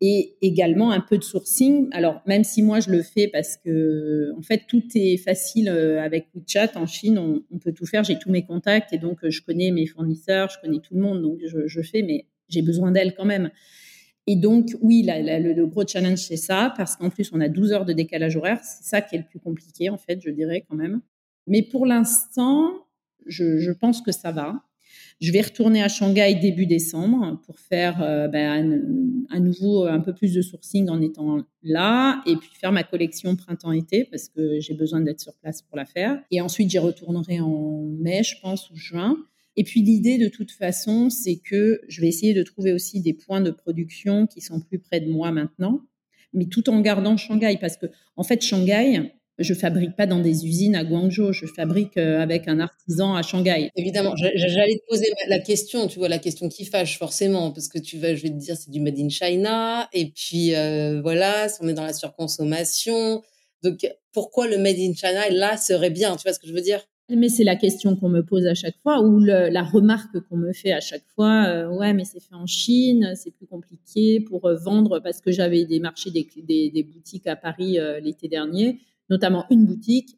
[0.00, 1.88] et également un peu de sourcing.
[1.92, 6.02] Alors même si moi je le fais parce que en fait tout est facile euh,
[6.02, 9.40] avec WeChat en Chine, on, peut tout faire, j'ai tous mes contacts et donc je
[9.40, 13.14] connais mes fournisseurs, je connais tout le monde, donc je, fais, mais j'ai besoin d'elle
[13.14, 13.50] quand même.
[14.26, 17.72] Et donc, oui, le, le, gros challenge, c'est ça, parce qu'en plus, on a 12
[17.72, 18.58] heures de décalage horaire.
[18.62, 21.02] C'est ça qui est le plus compliqué, en fait, je dirais quand même.
[21.46, 22.83] Mais pour l'instant,
[23.26, 24.62] je, pense que ça va.
[25.20, 30.12] Je vais retourner à Shanghai début décembre pour faire euh, ben, à nouveau un peu
[30.12, 34.74] plus de sourcing en étant là et puis faire ma collection printemps-été parce que j'ai
[34.74, 36.20] besoin d'être sur place pour la faire.
[36.30, 39.16] Et ensuite, j'y retournerai en mai, je pense, ou juin.
[39.56, 43.14] Et puis l'idée de toute façon, c'est que je vais essayer de trouver aussi des
[43.14, 45.82] points de production qui sont plus près de moi maintenant,
[46.32, 50.46] mais tout en gardant Shanghai parce que en fait Shanghai, je fabrique pas dans des
[50.46, 53.70] usines à Guangzhou, je fabrique euh, avec un artisan à Shanghai.
[53.76, 57.78] Évidemment, j'allais te poser la question, tu vois, la question qui fâche forcément, parce que
[57.78, 61.48] tu vas, je vais te dire, c'est du made in China, et puis euh, voilà,
[61.60, 63.22] on est dans la surconsommation,
[63.62, 66.60] donc pourquoi le made in China là serait bien, tu vois ce que je veux
[66.60, 66.80] dire?
[67.10, 70.54] Mais c'est la question qu'on me pose à chaque fois, ou la remarque qu'on me
[70.54, 71.44] fait à chaque fois.
[71.48, 75.66] Euh, ouais, mais c'est fait en Chine, c'est plus compliqué pour vendre parce que j'avais
[75.66, 76.26] des marchés, des,
[76.70, 78.78] des, boutiques à Paris l'été dernier
[79.10, 80.16] notamment une boutique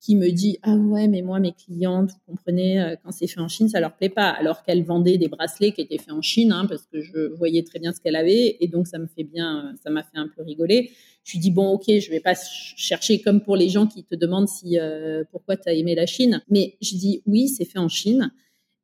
[0.00, 3.40] qui me dit ah ouais mais moi mes clientes vous comprenez euh, quand c'est fait
[3.40, 6.22] en Chine ça leur plaît pas alors qu'elle vendait des bracelets qui étaient faits en
[6.22, 9.06] Chine hein, parce que je voyais très bien ce qu'elle avait et donc ça me
[9.06, 10.90] fait bien ça m'a fait un peu rigoler
[11.24, 14.14] je lui dis bon ok je vais pas chercher comme pour les gens qui te
[14.14, 17.78] demandent si euh, pourquoi tu as aimé la Chine mais je dis oui c'est fait
[17.78, 18.30] en Chine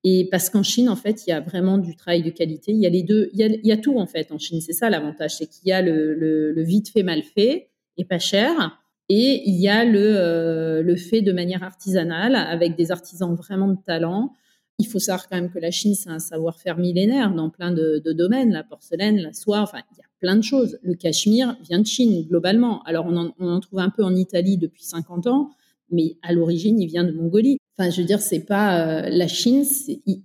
[0.04, 2.72] et parce qu'en Chine, en fait, il y a vraiment du travail de qualité.
[2.72, 4.38] Il y a les deux, il y a, il y a tout en fait en
[4.38, 4.60] Chine.
[4.60, 8.04] C'est ça l'avantage, c'est qu'il y a le, le, le, vite fait mal fait et
[8.04, 8.81] pas cher.
[9.14, 13.68] Et il y a le, euh, le fait de manière artisanale, avec des artisans vraiment
[13.68, 14.32] de talent.
[14.78, 18.00] Il faut savoir quand même que la Chine, c'est un savoir-faire millénaire dans plein de,
[18.12, 20.78] domaines, la porcelaine, la soie, enfin, il y a plein de choses.
[20.82, 22.82] Le cachemire vient de Chine, globalement.
[22.84, 25.50] Alors, on en, on en trouve un peu en Italie depuis 50 ans,
[25.90, 27.58] mais à l'origine, il vient de Mongolie.
[27.76, 29.64] Enfin, je veux dire, c'est pas euh, la Chine,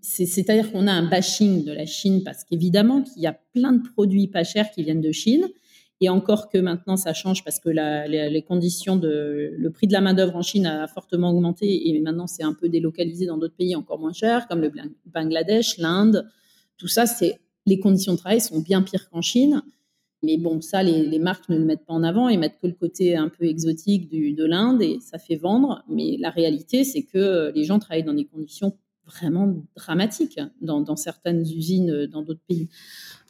[0.02, 3.86] c'est-à-dire qu'on a un bashing de la Chine parce qu'évidemment qu'il y a plein de
[3.86, 5.46] produits pas chers qui viennent de Chine
[6.00, 10.02] et encore que maintenant, ça change parce que les, conditions de le prix de la
[10.02, 13.56] main d'œuvre en Chine a fortement augmenté et maintenant c'est un peu délocalisé dans d'autres
[13.56, 14.72] pays encore moins chers, comme le
[15.08, 16.28] Bangladesh, l'Inde.
[16.78, 19.64] Tout ça, c'est les conditions de travail sont bien pires qu'en Chine.
[20.24, 22.74] Mais bon, ça, les, marques ne le mettent pas en avant, ils mettent que le
[22.74, 25.84] côté un peu exotique de l'Inde et ça fait vendre.
[25.90, 31.42] Mais la réalité, c'est que les gens travaillent dans des conditions vraiment dramatiques dans certaines
[31.42, 32.68] usines dans d'autres pays.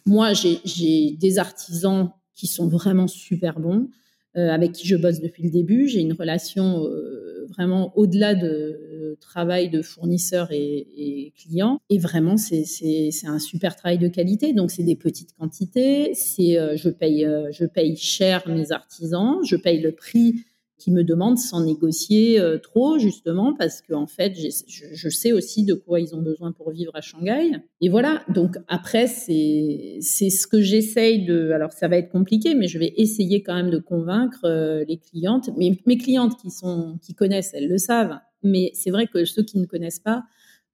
[0.06, 3.89] Moi, j'ai des artisans qui sont vraiment super bons,
[4.38, 5.88] euh, avec qui je bosse depuis le début.
[5.88, 11.80] J'ai une relation euh, vraiment au-delà de euh, travail de fournisseur et, et client.
[11.89, 14.54] Et vraiment, c'est un super travail de qualité.
[14.54, 16.13] Donc, c'est des petites quantités.
[16.13, 19.39] C'est je paye je paye cher mes artisans.
[19.43, 20.36] Je paye le prix
[20.77, 25.63] qui me demandent sans négocier euh, trop, justement, parce qu'en en fait, je, sais aussi
[25.63, 27.51] de quoi ils ont besoin pour vivre à Shanghai.
[27.81, 31.51] Et voilà, donc après, c'est ce que j'essaye de...
[31.51, 34.97] Alors, ça va être compliqué, mais je vais essayer quand même de convaincre euh, les
[34.97, 35.49] clientes.
[35.57, 38.19] Mes clientes qui, sont, qui connaissent, elles le savent.
[38.43, 40.23] Mais c'est vrai que ceux qui ne connaissent pas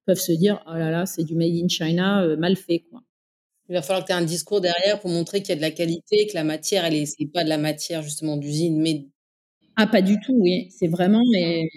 [0.05, 3.01] peuvent se dire, oh là là, c'est du made in China euh, mal fait, quoi.
[3.69, 5.61] Il va falloir que tu aies un discours derrière pour montrer qu'il y a de
[5.61, 9.07] la qualité, que la matière, elle est, pas de la matière justement d'usine, mais
[9.75, 10.67] ah, pas du tout, oui.
[10.69, 11.67] C'est vraiment, mais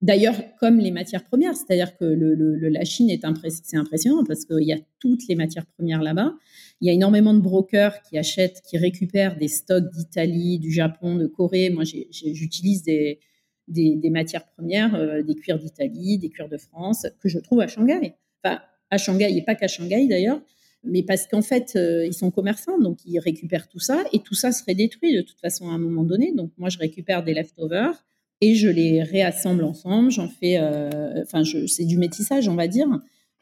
[0.00, 2.34] d'ailleurs, comme les matières premières, c'est-à-dire que le,
[2.68, 6.34] la Chine est impressionnant parce qu'il y a toutes les matières premières là-bas.
[6.80, 11.16] Il y a énormément de brokers qui achètent, qui récupèrent des stocks d'Italie, du Japon,
[11.16, 11.70] de Corée.
[11.70, 13.20] Moi, j'utilise des,
[13.68, 17.68] des, matières premières, euh, des cuirs d'Italie, des cuirs de France, que je trouve à
[17.68, 18.14] Shanghai.
[18.42, 18.60] Enfin,
[18.90, 20.40] à Shanghai et pas qu'à Shanghai d'ailleurs
[20.84, 24.34] mais parce qu'en fait, euh, ils sont commerçants, donc ils récupèrent tout ça, et tout
[24.34, 26.32] ça serait détruit de toute façon à un moment donné.
[26.32, 28.04] Donc moi, je récupère des leftovers
[28.40, 30.10] et je les réassemble ensemble.
[30.10, 32.88] J'en fais, euh, enfin, c'est du métissage, on va dire,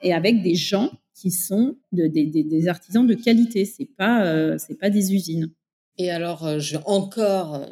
[0.03, 3.64] et avec des gens qui sont de, des, artisans de qualité.
[3.64, 5.50] C'est pas, euh, c'est pas des usines.
[5.98, 7.66] Et alors, je encore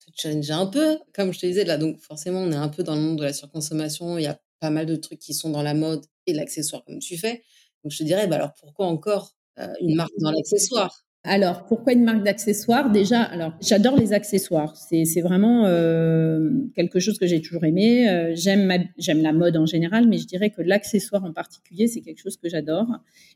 [0.00, 1.76] te challenger un peu, comme je te disais là.
[1.76, 4.18] Donc forcément, on est un peu dans le monde de la surconsommation.
[4.18, 6.98] Il y a pas mal de trucs qui sont dans la mode et l'accessoire comme
[6.98, 7.42] tu fais.
[7.84, 11.04] Donc je te dirais, bah alors pourquoi encore euh, une marque dans l'accessoire?
[11.22, 12.90] Alors, pourquoi une marque d'accessoires?
[12.90, 14.74] Déjà, alors j'adore les accessoires.
[14.76, 18.08] C'est, vraiment euh, quelque chose que j'ai toujours aimé.
[18.08, 22.22] Euh, j'aime la mode en général, mais je dirais que l'accessoire en particulier, c'est quelque
[22.22, 22.86] chose que j'adore.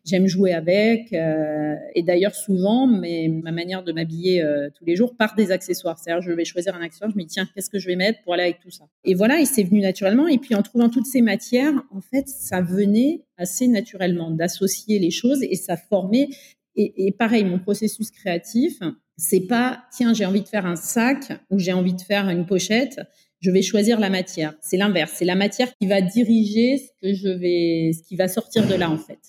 [0.07, 4.43] J'aime jouer avec, euh, et d'ailleurs souvent, mais ma manière de m'habiller
[4.79, 5.99] tous les jours part des accessoires.
[5.99, 8.23] C'est-à-dire, je vais choisir un accessoire, je me dis tiens, qu'est-ce que je vais mettre
[8.23, 8.85] pour aller avec tout ça?
[9.05, 10.27] Et voilà, et c'est venu naturellement.
[10.27, 15.11] Et puis en trouvant toutes ces matières, en fait, ça venait assez naturellement d'associer les
[15.11, 16.29] choses et ça formait
[16.77, 18.81] et, et, pareil, mon processus créatif,
[19.17, 22.47] c'est pas tiens j'ai envie de faire un sac ou j'ai envie de faire une
[22.47, 23.01] pochette,
[23.41, 24.55] je vais choisir la matière.
[24.61, 28.27] C'est l'inverse, c'est la matière qui va diriger ce que je vais, ce qui va
[28.27, 29.21] sortir de là en fait.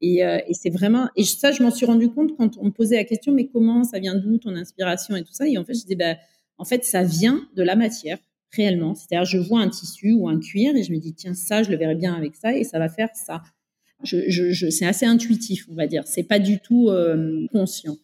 [0.00, 2.70] Et, euh, et c'est vraiment et ça je m'en suis rendu compte quand on me
[2.70, 5.46] posait la question mais comment ça vient d'où ton inspiration et tout ça?
[5.48, 6.16] Et en fait je disais bah
[6.56, 8.18] en fait ça vient de la matière
[8.52, 8.94] réellement.
[8.94, 11.70] C'est-à-dire je vois un tissu ou un cuir et je me dis tiens ça je
[11.70, 13.42] le verrai bien avec ça et ça va faire ça
[14.04, 16.04] je, c'est assez intuitif, on va dire.
[16.06, 17.96] C'est pas du tout euh, conscient.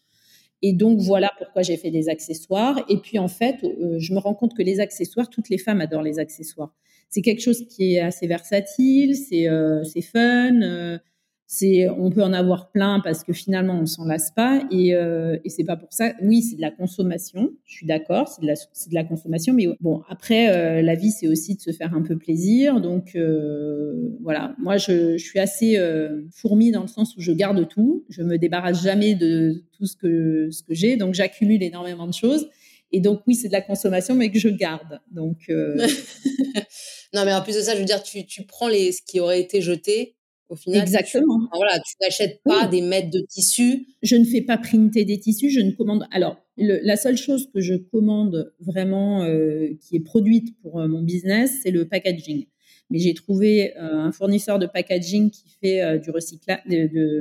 [0.63, 2.85] Et donc voilà pourquoi j'ai fait des accessoires.
[2.89, 5.81] Et puis en fait, euh, je me rends compte que les accessoires, toutes les femmes
[5.81, 6.75] adorent les accessoires.
[7.11, 10.99] C'est quelque chose qui est assez versatile, c'est euh, c'est fun
[11.47, 15.37] c'est on peut en avoir plein parce que finalement on s'en lasse pas et, euh,
[15.45, 16.13] et c'est pas pour ça.
[16.23, 19.53] Oui c'est de la consommation je suis d'accord c'est de la c'est de la consommation
[19.53, 22.81] mais bon après euh, la vie c'est aussi de se faire un peu plaisir.
[22.81, 24.55] Donc euh, voilà.
[24.59, 28.05] Moi je, je suis assez euh, fourmi dans le sens où je garde tout.
[28.09, 30.97] Je me débarrasse jamais de tout ce que ce que j'ai.
[30.97, 32.49] Donc j'accumule énormément de choses.
[32.93, 35.01] Et donc oui c'est de la consommation mais que je garde.
[35.11, 35.77] Donc euh,
[37.15, 39.21] non mais en plus de ça je veux dire tu tu prends les ce qui
[39.21, 40.17] aurait été jeté
[40.57, 41.41] final, Exactement.
[41.41, 43.87] Tu, voilà, tu n'achètes pas des mètres de tissu.
[44.03, 46.07] Je ne fais pas printer des tissus, je ne commande.
[46.11, 51.03] Alors, la seule chose que je commande vraiment euh, qui est produite pour euh, mon
[51.03, 52.47] business, c'est le packaging.
[52.91, 56.61] Mais j'ai trouvé euh, un fournisseur de packaging qui fait du recyclage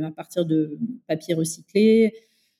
[0.03, 2.13] à partir de papier recyclé.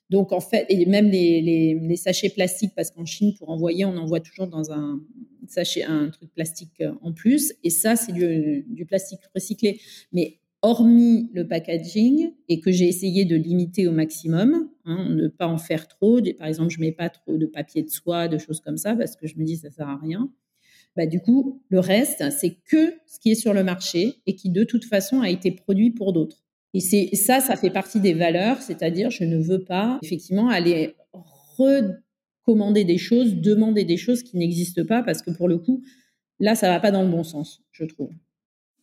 [0.10, 3.86] Donc en fait, et même les, les, les sachets plastiques, parce qu'en Chine, pour envoyer,
[3.86, 5.02] on envoie toujours dans un
[5.48, 7.54] sachet, un truc plastique en plus.
[7.64, 9.80] Et ça, c'est du, du plastique recyclé.
[10.12, 15.48] Mais hormis le packaging et que j'ai essayé de limiter au maximum, hein, ne pas
[15.48, 16.20] en faire trop.
[16.40, 19.16] Par exemple, je mets pas trop de papier de soie, de choses comme ça, parce
[19.16, 20.32] que je me dis ça sert à rien.
[20.96, 24.50] Bah, du coup, le reste, c'est que ce qui est sur le marché et qui
[24.50, 26.44] de toute façon a été produit pour d'autres.
[26.74, 30.96] Et c'est ça, ça fait partie des valeurs, c'est-à-dire je ne veux pas effectivement aller
[31.58, 35.84] recommander des choses, demander des choses qui n'existent pas, parce que pour le coup,
[36.40, 38.12] là, ça va pas dans le bon sens, je trouve.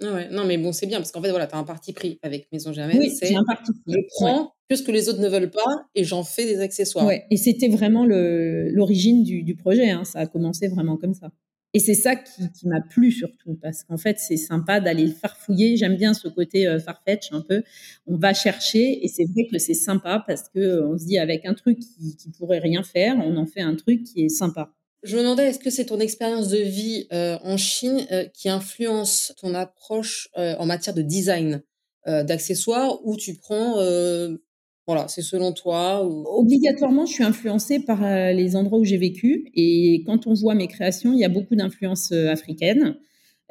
[0.02, 1.92] Ah ouais, non, mais bon, c'est bien parce qu'en fait, voilà, tu as un parti
[1.92, 2.98] pris avec Maison Germaine.
[2.98, 3.92] Oui, c'est un parti pris.
[3.92, 7.06] Je prends que ce que les autres ne veulent pas et j'en fais des accessoires.
[7.06, 9.90] Ouais, et c'était vraiment l'origine du, du, projet.
[9.90, 10.04] Hein.
[10.04, 11.30] Ça a commencé vraiment comme ça.
[11.72, 15.76] Et c'est ça qui, qui m'a plu surtout parce qu'en fait, c'est sympa d'aller farfouiller.
[15.76, 17.62] J'aime bien ce côté euh, farfetch un peu.
[18.06, 21.18] On va chercher et c'est vrai que c'est sympa parce que euh, on se dit
[21.18, 24.28] avec un truc qui, qui pourrait rien faire, on en fait un truc qui est
[24.28, 24.72] sympa.
[25.02, 28.50] Je me demandais, est-ce que c'est ton expérience de vie euh, en Chine euh, qui
[28.50, 31.62] influence ton approche euh, en matière de design
[32.06, 33.75] d'accessoires ou tu prends,
[34.87, 36.02] voilà, c'est selon toi.
[36.02, 38.00] Obligatoirement, je suis influencée par
[38.33, 41.56] les endroits où j'ai vécu et quand on voit mes créations, il y a beaucoup
[41.56, 42.96] d'influences africaines.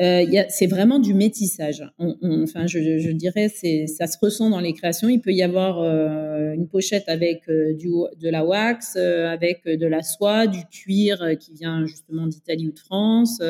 [0.02, 1.84] Euh, c'est vraiment du métissage.
[2.00, 5.10] enfin, je, dirais, c'est, ça se ressent dans les créations.
[5.10, 10.02] Il peut y avoir euh, une pochette avec euh, de la wax, avec de la
[10.02, 13.42] soie, du cuir qui vient justement d'Italie ou de France.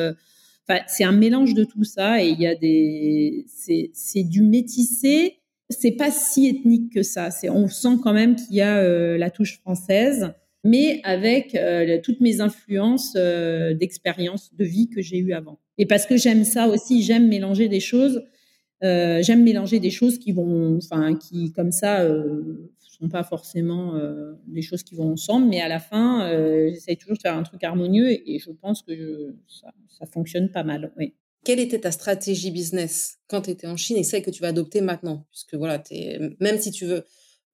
[0.68, 5.36] Enfin, c'est un mélange de tout ça et il y a des, c'est, du métissé.
[5.68, 7.28] C'est pas si ethnique que ça.
[7.44, 10.32] On sent quand même qu'il y a la touche française
[10.64, 11.56] mais avec
[12.02, 15.58] toutes mes influences d'expérience de vie que j'ai eues avant.
[15.78, 18.22] Et parce que j'aime ça aussi, j'aime mélanger des choses.
[18.82, 23.96] Euh, j'aime mélanger des choses qui vont, enfin, qui comme ça euh, sont pas forcément
[23.96, 27.34] euh, des choses qui vont ensemble, mais à la fin, euh, j'essaye toujours de faire
[27.34, 29.70] un truc harmonieux et, je pense que ça,
[30.06, 30.92] fonctionne pas mal.
[30.96, 31.14] Oui.
[31.44, 34.48] Quelle était ta stratégie business quand tu étais en Chine et celle que tu vas
[34.48, 35.26] adopter maintenant?
[35.30, 35.82] Puisque voilà,
[36.40, 37.04] même si tu veux,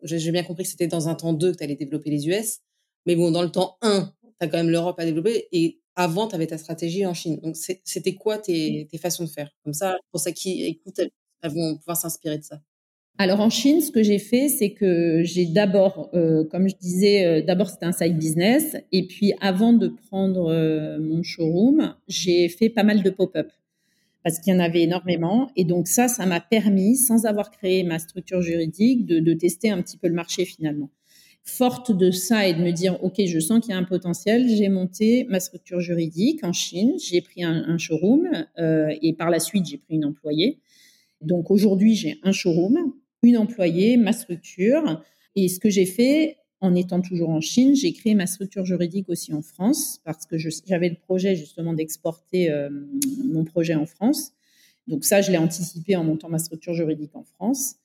[0.03, 2.61] j'ai bien compris que c'était dans un temps 2 que tu allais développer les US,
[3.07, 6.29] mais bon, dans le temps 1, tu as quand même l'Europe à développer et avant,
[6.29, 7.41] tu avais ta stratégie en Chine.
[7.43, 9.51] Donc, c'était quoi tes, façons de faire?
[9.65, 12.61] Comme ça, pour ceux qui écoutent, elles, vont pouvoir s'inspirer de ça.
[13.19, 17.25] Alors en Chine, ce que j'ai fait, c'est que j'ai d'abord, euh, comme je disais,
[17.25, 22.51] euh, d'abord c'était un side business, et puis avant de prendre euh, mon showroom, j'ai
[22.51, 23.51] fait pas mal de pop-up
[24.23, 27.85] parce qu'il y en avait énormément, et donc ça, ça m'a permis, sans avoir créé
[27.85, 30.91] ma structure juridique, de, de tester un petit peu le marché finalement
[31.47, 34.49] forte de ça et de me dire, OK, je sens qu'il y a un potentiel,
[34.49, 38.29] j'ai monté ma structure juridique en Chine, j'ai pris un, showroom
[38.59, 40.59] euh, et par la suite, j'ai pris une employée.
[41.23, 42.93] Donc aujourd'hui, j'ai un showroom,
[43.23, 45.03] une employée, ma structure.
[45.37, 49.09] Et ce que j'ai fait en étant toujours en Chine, j'ai créé ma structure juridique
[49.09, 50.37] aussi en France parce que
[50.67, 52.71] j'avais le projet justement d'exporter euh,
[53.25, 54.33] mon projet en France.
[54.89, 57.77] Donc ça, je l'ai anticipé en montant ma structure juridique en France.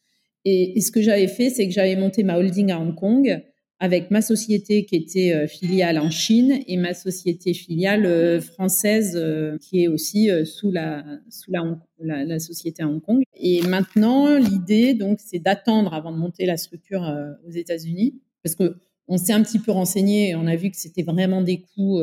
[0.45, 3.43] Et, et ce que j'avais fait, c'est que j'avais monté ma holding à Hong Kong
[3.81, 9.17] avec ma société qui était euh, filiale en Chine et ma société filiale euh, française
[9.19, 13.23] euh, qui est aussi sous la sous la, société à Hong Kong.
[13.35, 17.03] Et maintenant, l'idée donc c'est d'attendre avant de monter la structure
[17.47, 18.75] aux États-Unis parce que
[19.07, 22.01] on s'est un petit peu renseigné et on a vu que c'était vraiment des coûts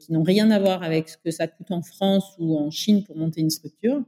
[0.00, 3.04] qui n'ont rien à voir avec ce que ça coûte en France ou en Chine
[3.04, 4.02] pour monter une structure.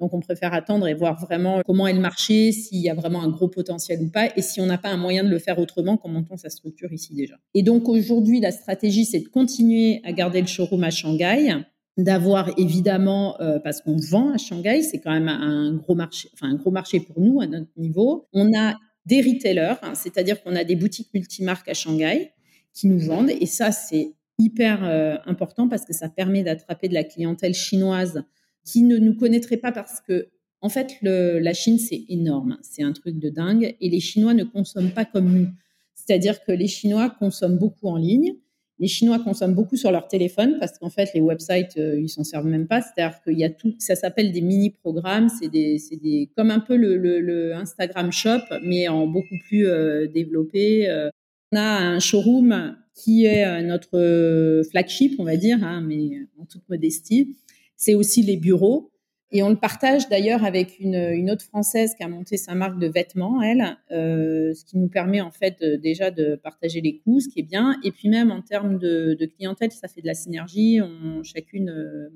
[0.00, 3.22] Donc, on préfère attendre et voir vraiment comment est le marché, s'il y a vraiment
[3.22, 5.58] un gros potentiel ou pas, et si on n'a pas un moyen de le faire
[5.58, 7.36] autrement qu'en montant sa structure ici déjà.
[7.54, 11.54] Et donc, aujourd'hui, la stratégie, c'est de continuer à garder le showroom à Shanghai,
[11.98, 16.48] d'avoir évidemment, euh, parce qu'on vend à Shanghai, c'est quand même un gros marché, enfin
[16.48, 18.26] un gros marché pour nous à notre niveau.
[18.32, 22.32] On a des retailers, hein, c'est-à-dire qu'on a des boutiques multimarques à Shanghai
[22.72, 26.94] qui nous vendent, et ça, c'est hyper euh, important parce que ça permet d'attraper de
[26.94, 28.24] la clientèle chinoise
[28.64, 30.28] qui ne nous connaîtraient pas parce que,
[30.60, 32.58] en fait, la Chine, c'est énorme.
[32.62, 33.76] C'est un truc de dingue.
[33.80, 35.48] Et les Chinois ne consomment pas comme nous.
[35.94, 38.34] C'est-à-dire que les Chinois consomment beaucoup en ligne.
[38.80, 42.24] Les Chinois consomment beaucoup sur leur téléphone parce qu'en fait, les websites, euh, ils s'en
[42.24, 42.80] servent même pas.
[42.80, 45.28] C'est-à-dire qu'il y a tout, ça s'appelle des mini-programmes.
[45.28, 50.88] C'est des, comme un peu le, Instagram Shop, mais en beaucoup plus euh, développé.
[50.88, 51.10] Euh.
[51.52, 56.68] on a un showroom qui est notre flagship, on va dire, hein, mais en toute
[56.68, 57.36] modestie,
[57.80, 58.92] c'est aussi les bureaux.
[59.32, 62.88] Et on le partage d'ailleurs avec une, autre Française qui a monté sa marque de
[62.88, 67.28] vêtements, elle, euh, ce qui nous permet en fait déjà de partager les coûts, ce
[67.28, 67.76] qui est bien.
[67.84, 70.80] Et puis même en termes de, clientèle, ça fait de la synergie.
[70.82, 72.08] On, chacune euh,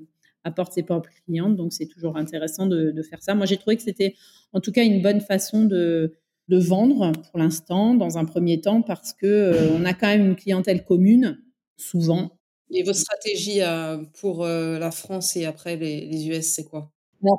[0.43, 3.33] apporte ses propres clientes, donc c'est toujours intéressant de, faire ça.
[3.33, 4.13] Moi, j'ai trouvé que c'était
[4.51, 6.13] en tout cas une bonne façon de,
[6.49, 10.35] vendre pour l'instant, dans un premier temps, parce que euh, on a quand même une
[10.35, 11.39] clientèle commune,
[11.77, 12.37] souvent,
[12.71, 16.91] et votre stratégie euh, pour euh, la France et après les, US, c'est quoi?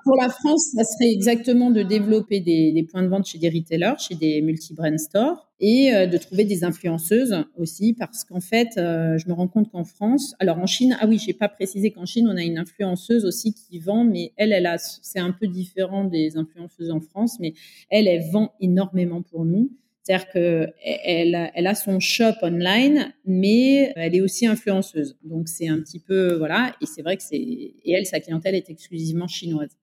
[0.05, 3.49] Pour la France, ça serait exactement de développer des, des, points de vente chez des
[3.49, 8.71] retailers, chez des multi-brand stores et euh, de trouver des influenceuses aussi parce qu'en fait,
[8.77, 12.05] je me rends compte qu'en France, alors en Chine, ah oui, j'ai pas précisé qu'en
[12.05, 15.47] Chine, on a une influenceuse aussi qui vend, mais elle, elle a, c'est un peu
[15.47, 17.55] différent des influenceuses en France, mais
[17.89, 19.71] elle, elle vend énormément pour nous.
[20.07, 25.19] C'est-à-dire qu'elle elle a son shop online, mais elle est aussi influenceuse.
[25.25, 28.55] Donc c'est un petit peu voilà, et c'est vrai que c'est et elle sa clientèle
[28.55, 29.77] est exclusivement chinoise.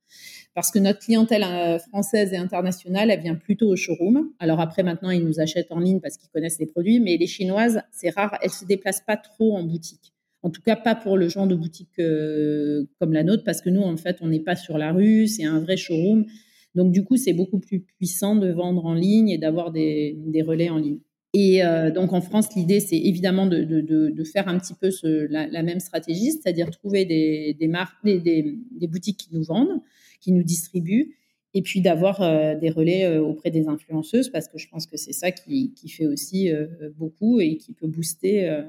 [0.53, 4.29] Parce que notre clientèle euh, française et internationale, elle vient plutôt au showroom.
[4.39, 7.27] Alors après, maintenant, ils nous achètent en ligne parce qu'ils connaissent les produits, mais les
[7.27, 10.13] chinoises, c'est rare, elles se déplacent pas trop en boutique.
[10.41, 13.69] En tout cas, pas pour le genre de boutique euh, comme la nôtre, parce que
[13.69, 16.27] nous, en fait, on n'est pas sur la rue, c'est un vrai showroom.
[16.75, 20.69] Donc du coup, c'est beaucoup plus puissant de vendre en ligne et d'avoir des, relais
[20.69, 20.99] en ligne.
[21.35, 24.89] Et euh, donc en France, l'idée, c'est évidemment de, faire un petit peu
[25.29, 29.81] la, même stratégie, c'est-à-dire trouver des, marques, des, boutiques qui nous vendent,
[30.21, 31.15] qui nous distribuent,
[31.55, 34.97] et puis d'avoir euh, des relais euh, auprès des influenceuses, parce que je pense que
[34.97, 36.49] c'est ça qui, fait aussi
[36.97, 38.63] beaucoup et qui peut booster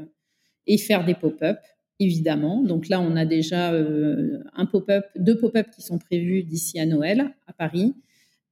[0.66, 1.58] et faire des pop-up
[2.04, 2.62] évidemment.
[2.62, 7.34] Donc là, on a déjà un pop-up, deux pop-up qui sont prévus d'ici à Noël
[7.46, 7.94] à Paris.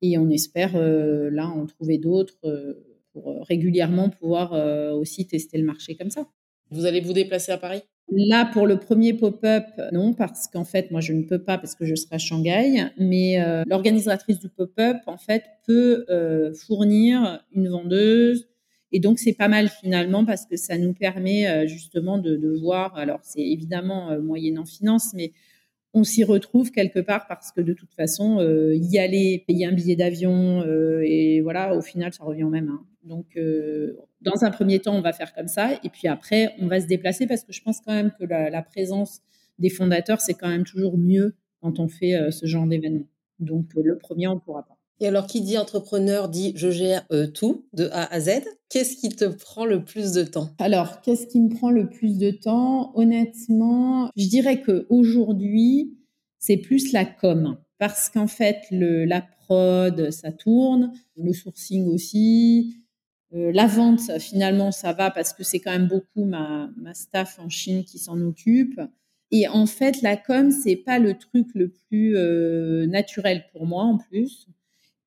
[0.01, 2.35] Et on espère là en trouver d'autres
[3.13, 4.53] pour régulièrement pouvoir
[4.97, 6.27] aussi tester le marché comme ça.
[6.71, 7.83] Vous allez vous déplacer à Paris?
[8.11, 11.75] Là, pour le premier pop-up, non, parce qu'en fait, moi, je ne peux pas parce
[11.75, 12.91] que je serai à Shanghai.
[12.99, 18.49] Mais euh, l'organisatrice du pop-up, en fait, peut euh, fournir une vendeuse.
[18.93, 22.95] Et donc, c'est pas mal finalement parce que ça nous permet euh, justement de, voir.
[22.97, 25.33] Alors, c'est évidemment moyennant finance, mais
[25.95, 29.73] on s'y retrouve quelque part parce que de toute façon, euh, y aller, payer un
[29.73, 32.69] billet d'avion, euh, et voilà, au final, ça revient au même.
[32.69, 32.85] Hein.
[33.05, 36.67] Donc, euh, dans un premier temps, on va faire comme ça, et puis après, on
[36.67, 39.21] va se déplacer parce que je pense quand même que la, présence
[39.59, 43.07] des fondateurs, c'est quand même toujours mieux quand on fait ce genre d'événement.
[43.39, 44.79] Donc, le premier, on ne pourra pas.
[45.03, 48.45] Et alors, qui dit entrepreneur dit je gère tout de A à Z.
[48.69, 50.51] Qu'est-ce qui te prend le plus de temps?
[50.61, 52.93] Alors, qu'est-ce qui me prend le plus de temps?
[52.95, 55.99] Honnêtement, je dirais que aujourd'hui,
[56.39, 62.77] c'est plus la com parce qu'en fait, le, la prod, ça tourne, le sourcing aussi.
[63.35, 67.41] Euh, la vente, finalement, ça va parce que c'est quand même beaucoup ma, ma staff
[67.41, 68.81] en Chine qui s'en occupe.
[69.33, 73.83] Et en fait, la com, c'est pas le truc le plus euh, naturel pour moi
[73.83, 74.47] en plus.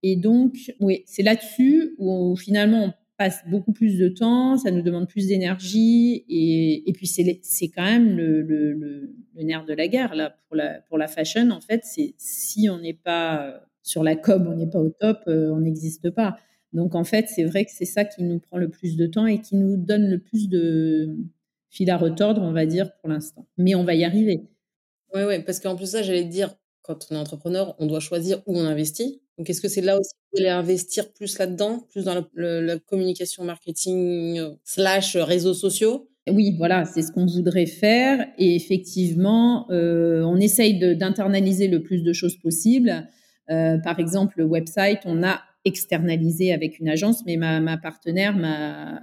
[0.07, 4.83] Et donc, oui, c'est là-dessus où, finalement on passe beaucoup plus de temps, ça nous
[4.83, 9.87] demande plus d'énergie et, et, puis c'est, c'est quand même le, le, nerf de la
[9.87, 11.81] guerre là pour la pour la fashion en fait.
[11.85, 15.61] C'est si on n'est pas sur la com, on n'est pas au top, euh, on
[15.61, 16.37] n'existe pas.
[16.71, 19.25] Donc en fait, c'est vrai que c'est ça qui nous prend le plus de temps
[19.25, 21.17] et qui nous donne le plus de
[21.71, 23.47] fil à retordre, on va dire pour l'instant.
[23.57, 24.43] Mais on va y arriver.
[25.15, 26.55] Oui, ouais, parce qu'en plus ça, j'allais dire,
[26.86, 29.21] quand on est entrepreneur, on doit choisir où on investit.
[29.38, 32.79] Donc, est-ce que c'est là aussi que vous allez investir plus là-dedans, plus dans la,
[32.79, 36.09] communication marketing euh, slash réseaux sociaux?
[36.29, 38.27] Oui, voilà, c'est ce qu'on voudrait faire.
[38.38, 43.07] Et effectivement, euh, on essaye d'internaliser le plus de choses possible.
[43.49, 48.36] Euh, par exemple, le website, on a externalisé avec une agence, mais ma, ma partenaire,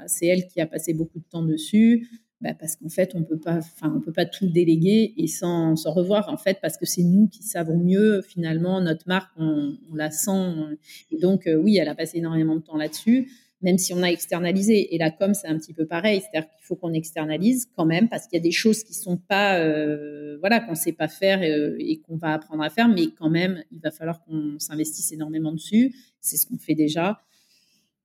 [0.07, 2.09] c'est elle qui a passé beaucoup de temps dessus.
[2.43, 5.77] Bah, parce qu'en fait, on peut pas, enfin, on peut pas tout déléguer et sans,
[5.77, 9.79] sans revoir, en fait, parce que c'est nous qui savons mieux, finalement, notre marque, on,
[9.93, 10.53] on la sent.
[11.13, 13.31] Et donc, euh, oui, elle a passé énormément de temps là-dessus,
[13.61, 14.93] même si on a externalisé.
[14.93, 18.09] Et la com, c'est un petit peu pareil, c'est-à-dire qu'il faut qu'on externalise quand même,
[18.09, 21.45] parce qu'il y a des choses qui sont pas, euh, voilà, qu'on sait pas faire
[21.45, 24.59] et, euh, et qu'on va apprendre à faire, mais quand même, il va falloir qu'on
[24.59, 25.95] s'investisse énormément dessus.
[26.21, 27.21] C'est ce qu'on fait déjà.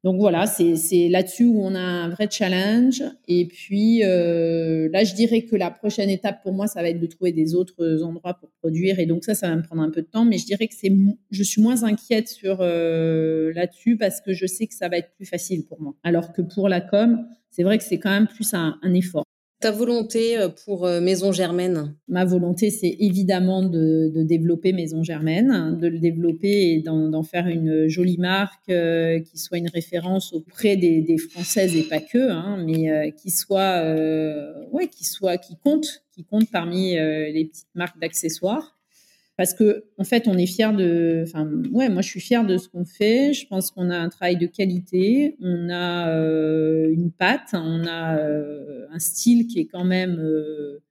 [0.03, 3.03] Donc voilà, c'est là-dessus où on a un vrai challenge.
[3.27, 6.99] Et puis euh, là, je dirais que la prochaine étape pour moi, ça va être
[6.99, 8.99] de trouver des autres endroits pour produire.
[8.99, 10.23] Et donc ça, ça va me prendre un peu de temps.
[10.23, 10.91] Mais je dirais que c'est,
[11.31, 15.13] je suis moins inquiète sur euh, là-dessus parce que je sais que ça va être
[15.15, 15.95] plus facile pour moi.
[16.03, 19.26] Alors que pour la com, c'est vrai que c'est quand même plus un effort.
[19.59, 21.95] Ta volonté euh, pour euh, Maison Germaine?
[22.07, 27.87] Ma volonté, c'est évidemment de, développer Maison Germaine, de le développer et d'en faire une
[27.87, 32.63] jolie marque euh, qui soit une référence auprès des, des Françaises et pas que, hein,
[32.67, 33.81] mais qui soit,
[34.71, 38.76] ouais, qui soit, qui compte, qui compte parmi les petites marques d'accessoires
[39.37, 42.57] parce que en fait on est fier de enfin ouais moi je suis fière de
[42.57, 43.33] ce qu'on fait.
[43.33, 45.37] Je pense qu'on a un travail de qualité.
[45.39, 47.49] On a euh, une patte.
[47.53, 50.81] On a euh, un style qui est quand même euh,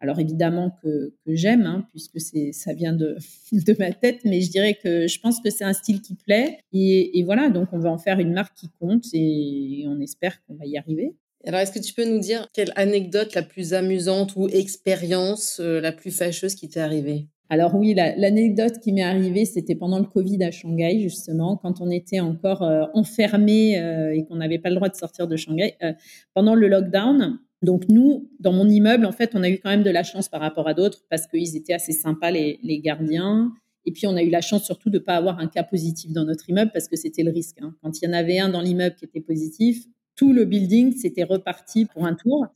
[0.00, 3.16] alors évidemment que, j'aime hein, puisque c'est ça vient de
[3.52, 6.58] de ma tête mais je dirais que je pense que c'est un style qui plaît.
[6.72, 10.56] Et, voilà donc on va en faire une marque qui compte et on espère qu'on
[10.56, 11.14] va y arriver.
[11.46, 15.92] Alors, est-ce que tu peux nous dire quelle anecdote la plus amusante ou expérience la
[15.92, 17.28] plus fâcheuse qui t'est arrivée?
[17.50, 21.90] Alors oui, l'anecdote qui m'est arrivée, c'était pendant le Covid à Shanghai, justement, quand on
[21.90, 25.76] était encore euh, enfermé euh, et qu'on n'avait pas le droit de sortir de Shanghai.
[25.82, 25.92] Euh,
[26.32, 29.82] pendant le lockdown, donc nous, dans mon immeuble, en fait, on a eu quand même
[29.82, 33.52] de la chance par rapport à d'autres parce qu'ils étaient assez sympas, les, les, gardiens.
[33.84, 36.12] Et puis, on a eu la chance surtout de ne pas avoir un cas positif
[36.12, 37.58] dans notre immeuble parce que c'était le risque.
[37.60, 37.74] Hein.
[37.82, 39.84] Quand il y en avait un dans l'immeuble qui était positif,
[40.16, 42.46] tout le building s'était reparti pour un tour.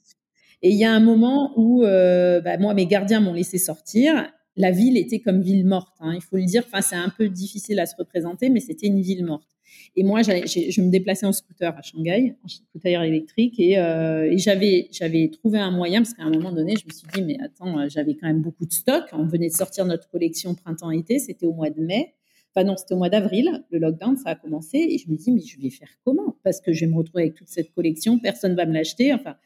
[0.63, 4.31] Et il y a un moment où euh, bah, moi, mes gardiens m'ont laissé sortir
[4.59, 5.95] la ville était comme ville morte.
[6.01, 6.65] Hein, il faut le dire.
[6.67, 9.49] Enfin, c'est un peu difficile à se représenter, mais c'était une ville morte.
[9.97, 15.31] Et moi, je me déplaçais en scooter à Shanghai, en scooter électrique, et, euh, j'avais,
[15.33, 17.87] trouvé un moyen parce qu'à un moment donné, je me suis dit, mais attends, euh,
[17.89, 19.05] j'avais quand même beaucoup de stock.
[19.13, 22.15] On venait de sortir notre collection printemps-été, c'était au mois de mai.
[22.55, 23.65] Enfin non, c'était au mois d'avril.
[23.71, 26.37] Le lockdown, ça a commencé, et je me dis, mais je vais faire comment?
[26.43, 29.13] Parce que je vais me retrouver avec toute cette collection, personne va me l'acheter.
[29.13, 29.37] Enfin,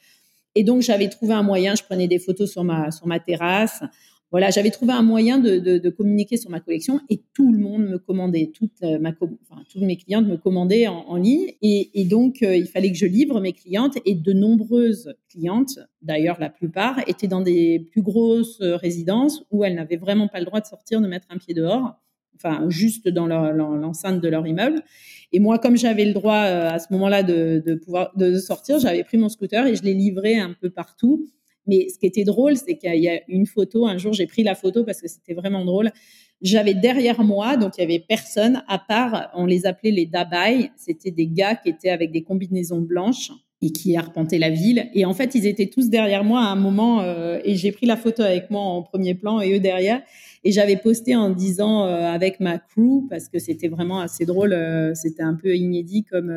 [0.55, 1.75] et donc j'avais trouvé un moyen.
[1.75, 3.83] Je prenais des photos sur ma terrasse
[4.33, 7.87] voilà, j'avais trouvé un moyen de, de, communiquer sur ma collection et tout le monde
[7.87, 12.67] me commandait, toute ma, enfin, toutes mes clientes me commandaient en, ligne et, donc il
[12.67, 17.43] fallait que je livre mes clientes et de nombreuses clientes, d'ailleurs la plupart, étaient dans
[17.43, 21.27] des plus grosses résidences où elles n'avaient vraiment pas le droit de sortir, de mettre
[21.31, 22.03] un pied dehors
[22.45, 24.83] enfin juste dans l'enceinte de leur immeuble.
[25.33, 28.79] Et moi, comme j'avais le droit euh, à ce moment-là de, de, pouvoir de sortir,
[28.79, 31.29] j'avais pris mon scooter et je l'ai livré un peu partout.
[31.67, 33.87] Mais ce qui était drôle, c'est qu'il y a une photo.
[33.87, 35.91] Un jour, j'ai pris la photo parce que c'était vraiment drôle.
[36.41, 40.71] J'avais derrière moi, donc il y avait personne à part, on les appelait les dabai.
[40.77, 43.31] C'était des gars qui étaient avec des combinaisons blanches
[43.63, 44.91] et qui arpentaient la ville.
[44.93, 47.87] Et en fait, ils étaient tous derrière moi à un moment euh, et j'ai pris
[47.87, 50.03] la photo avec moi en premier plan et eux derrière.
[50.43, 54.53] Et j'avais posté en disant euh, avec ma crew parce que c'était vraiment assez drôle.
[54.53, 56.35] Euh, c'était un peu inédit comme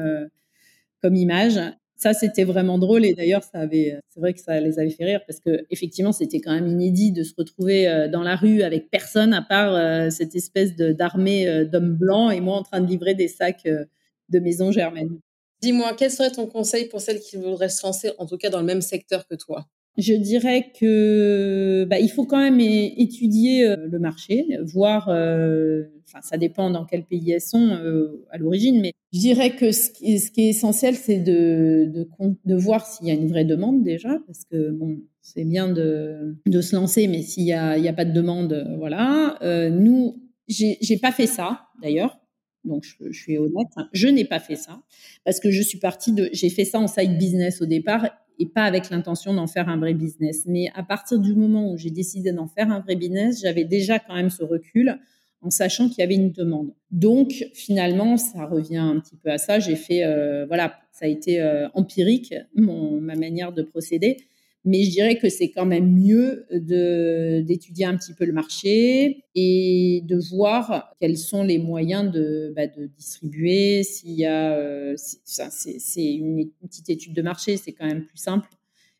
[1.01, 1.59] comme image.
[1.97, 5.05] Ça, c'était vraiment drôle et d'ailleurs, ça avait, c'est vrai que ça les avait fait
[5.05, 8.89] rire parce que effectivement, c'était quand même inédit de se retrouver dans la rue avec
[8.91, 13.29] personne à part cette espèce d'armée d'hommes blancs et moi en train de livrer des
[13.29, 15.19] sacs de maison germaine.
[15.61, 18.59] Dis-moi, quel serait ton conseil pour celles qui voudraient se lancer, en tout cas dans
[18.59, 19.65] le même secteur que toi?
[19.97, 25.09] Je dirais que bah, il faut quand même étudier euh, le marché, voir.
[25.09, 29.55] Euh, enfin, ça dépend dans quel pays elles sont euh, à l'origine, mais je dirais
[29.55, 32.07] que ce qui, est essentiel, c'est de, de,
[32.45, 36.35] de voir s'il y a une vraie demande déjà, parce que bon, c'est bien de,
[36.45, 39.37] de se lancer, mais s'il y a, a pas de demande, voilà.
[39.41, 42.19] Euh, nous, j'ai pas fait ça d'ailleurs.
[42.65, 44.81] Donc, je, suis honnête, je n'ai pas fait ça
[45.23, 48.09] parce que je suis partie de, j'ai fait ça en side business au départ
[48.39, 50.43] et pas avec l'intention d'en faire un vrai business.
[50.45, 53.99] Mais à partir du moment où j'ai décidé d'en faire un vrai business, j'avais déjà
[53.99, 54.99] quand même ce recul
[55.41, 56.73] en sachant qu'il y avait une demande.
[56.91, 59.59] Donc finalement, ça revient un petit peu à ça.
[59.59, 64.17] J'ai fait, euh, voilà, ça a été euh, empirique mon, ma manière de procéder,
[64.65, 69.23] mais je dirais que c'est quand même mieux de d'étudier un petit peu le marché
[69.35, 73.83] et de voir quels sont les moyens de, bah, de distribuer.
[73.83, 78.49] S'il y a, euh, c'est une petite étude de marché, c'est quand même plus simple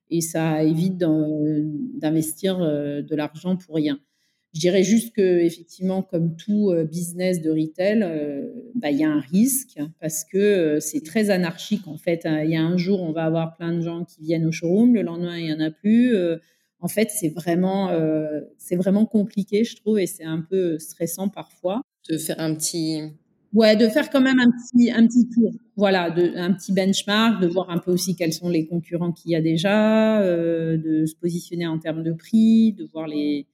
[0.09, 3.99] et ça évite d'investir euh, de l'argent pour rien.
[4.55, 9.03] Je dirais juste que effectivement, comme tout euh, business de retail, euh, bah, il y
[9.03, 12.25] a un risque parce que euh, c'est très anarchique en fait.
[12.25, 14.95] Il y a un jour, on va avoir plein de gens qui viennent au showroom,
[14.95, 16.15] le lendemain, il y en a plus.
[16.79, 17.91] En fait, c'est vraiment,
[18.57, 21.81] c'est vraiment compliqué, je trouve, et c'est un peu stressant parfois.
[22.09, 23.01] De faire un petit
[23.53, 25.51] Ouais, de faire quand même un petit, un petit tour.
[25.77, 29.31] Voilà, de, un petit benchmark, de voir un peu aussi quels sont les concurrents qu'il
[29.31, 33.47] y a déjà, de se positionner en termes de prix, de voir les,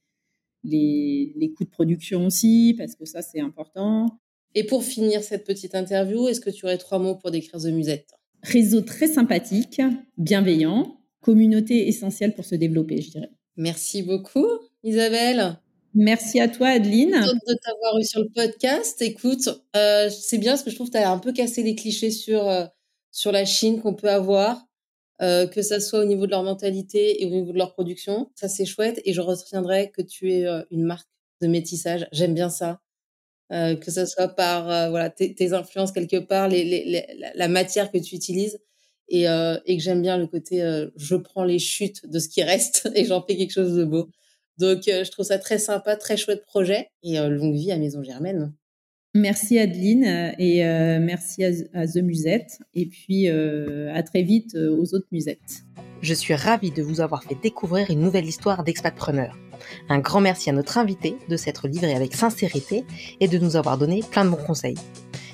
[0.64, 4.18] les, les coûts de production aussi, parce que ça, c'est important.
[4.54, 7.66] Et pour finir cette petite interview, est-ce que tu aurais trois mots pour décrire The
[7.66, 8.10] Musette
[8.42, 9.80] Réseau très sympathique,
[10.18, 13.30] bienveillant, communauté essentielle pour se développer, je dirais.
[13.56, 14.46] Merci beaucoup,
[14.82, 15.58] Isabelle.
[15.94, 17.10] Merci à toi, Adeline.
[17.10, 19.00] de t'avoir eu sur le podcast.
[19.02, 21.74] Écoute, euh, c'est bien parce que je trouve que tu as un peu cassé les
[21.74, 22.64] clichés sur, euh,
[23.10, 24.66] sur la Chine qu'on peut avoir.
[25.20, 28.30] Euh, que ça soit au niveau de leur mentalité et au niveau de leur production.
[28.34, 29.00] Ça, c'est chouette.
[29.04, 31.08] Et je retiendrai que tu es euh, une marque
[31.40, 32.08] de métissage.
[32.12, 32.80] J'aime bien ça.
[33.52, 38.14] Euh, que ce soit par voilà tes, influences quelque part, les, la matière que tu
[38.14, 38.58] utilises.
[39.08, 40.62] Et, et que j'aime bien le côté
[40.96, 44.08] je prends les chutes de ce qui reste et j'en fais quelque chose de beau.
[44.58, 46.88] Donc, je trouve ça très sympa, très chouette projet.
[47.02, 48.54] Et longue vie à Maison Germaine.
[49.14, 54.56] Merci Adeline euh, et euh, merci à, The Musette et puis euh, à très vite
[54.56, 55.64] aux autres musettes.
[56.00, 59.36] Je suis ravie de vous avoir fait découvrir une nouvelle histoire d'expatpreneur.
[59.90, 62.84] Un grand merci à notre invité de s'être livré avec sincérité
[63.20, 64.78] et de nous avoir donné plein de bons conseils.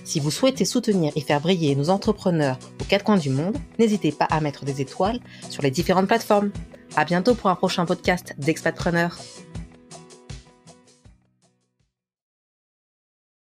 [0.03, 4.11] Si vous souhaitez soutenir et faire briller nos entrepreneurs aux quatre coins du monde, n'hésitez
[4.11, 5.21] pas à mettre des étoiles
[5.51, 6.51] sur les différentes plateformes.
[6.97, 9.19] À bientôt pour un prochain podcast d'expatpreneur.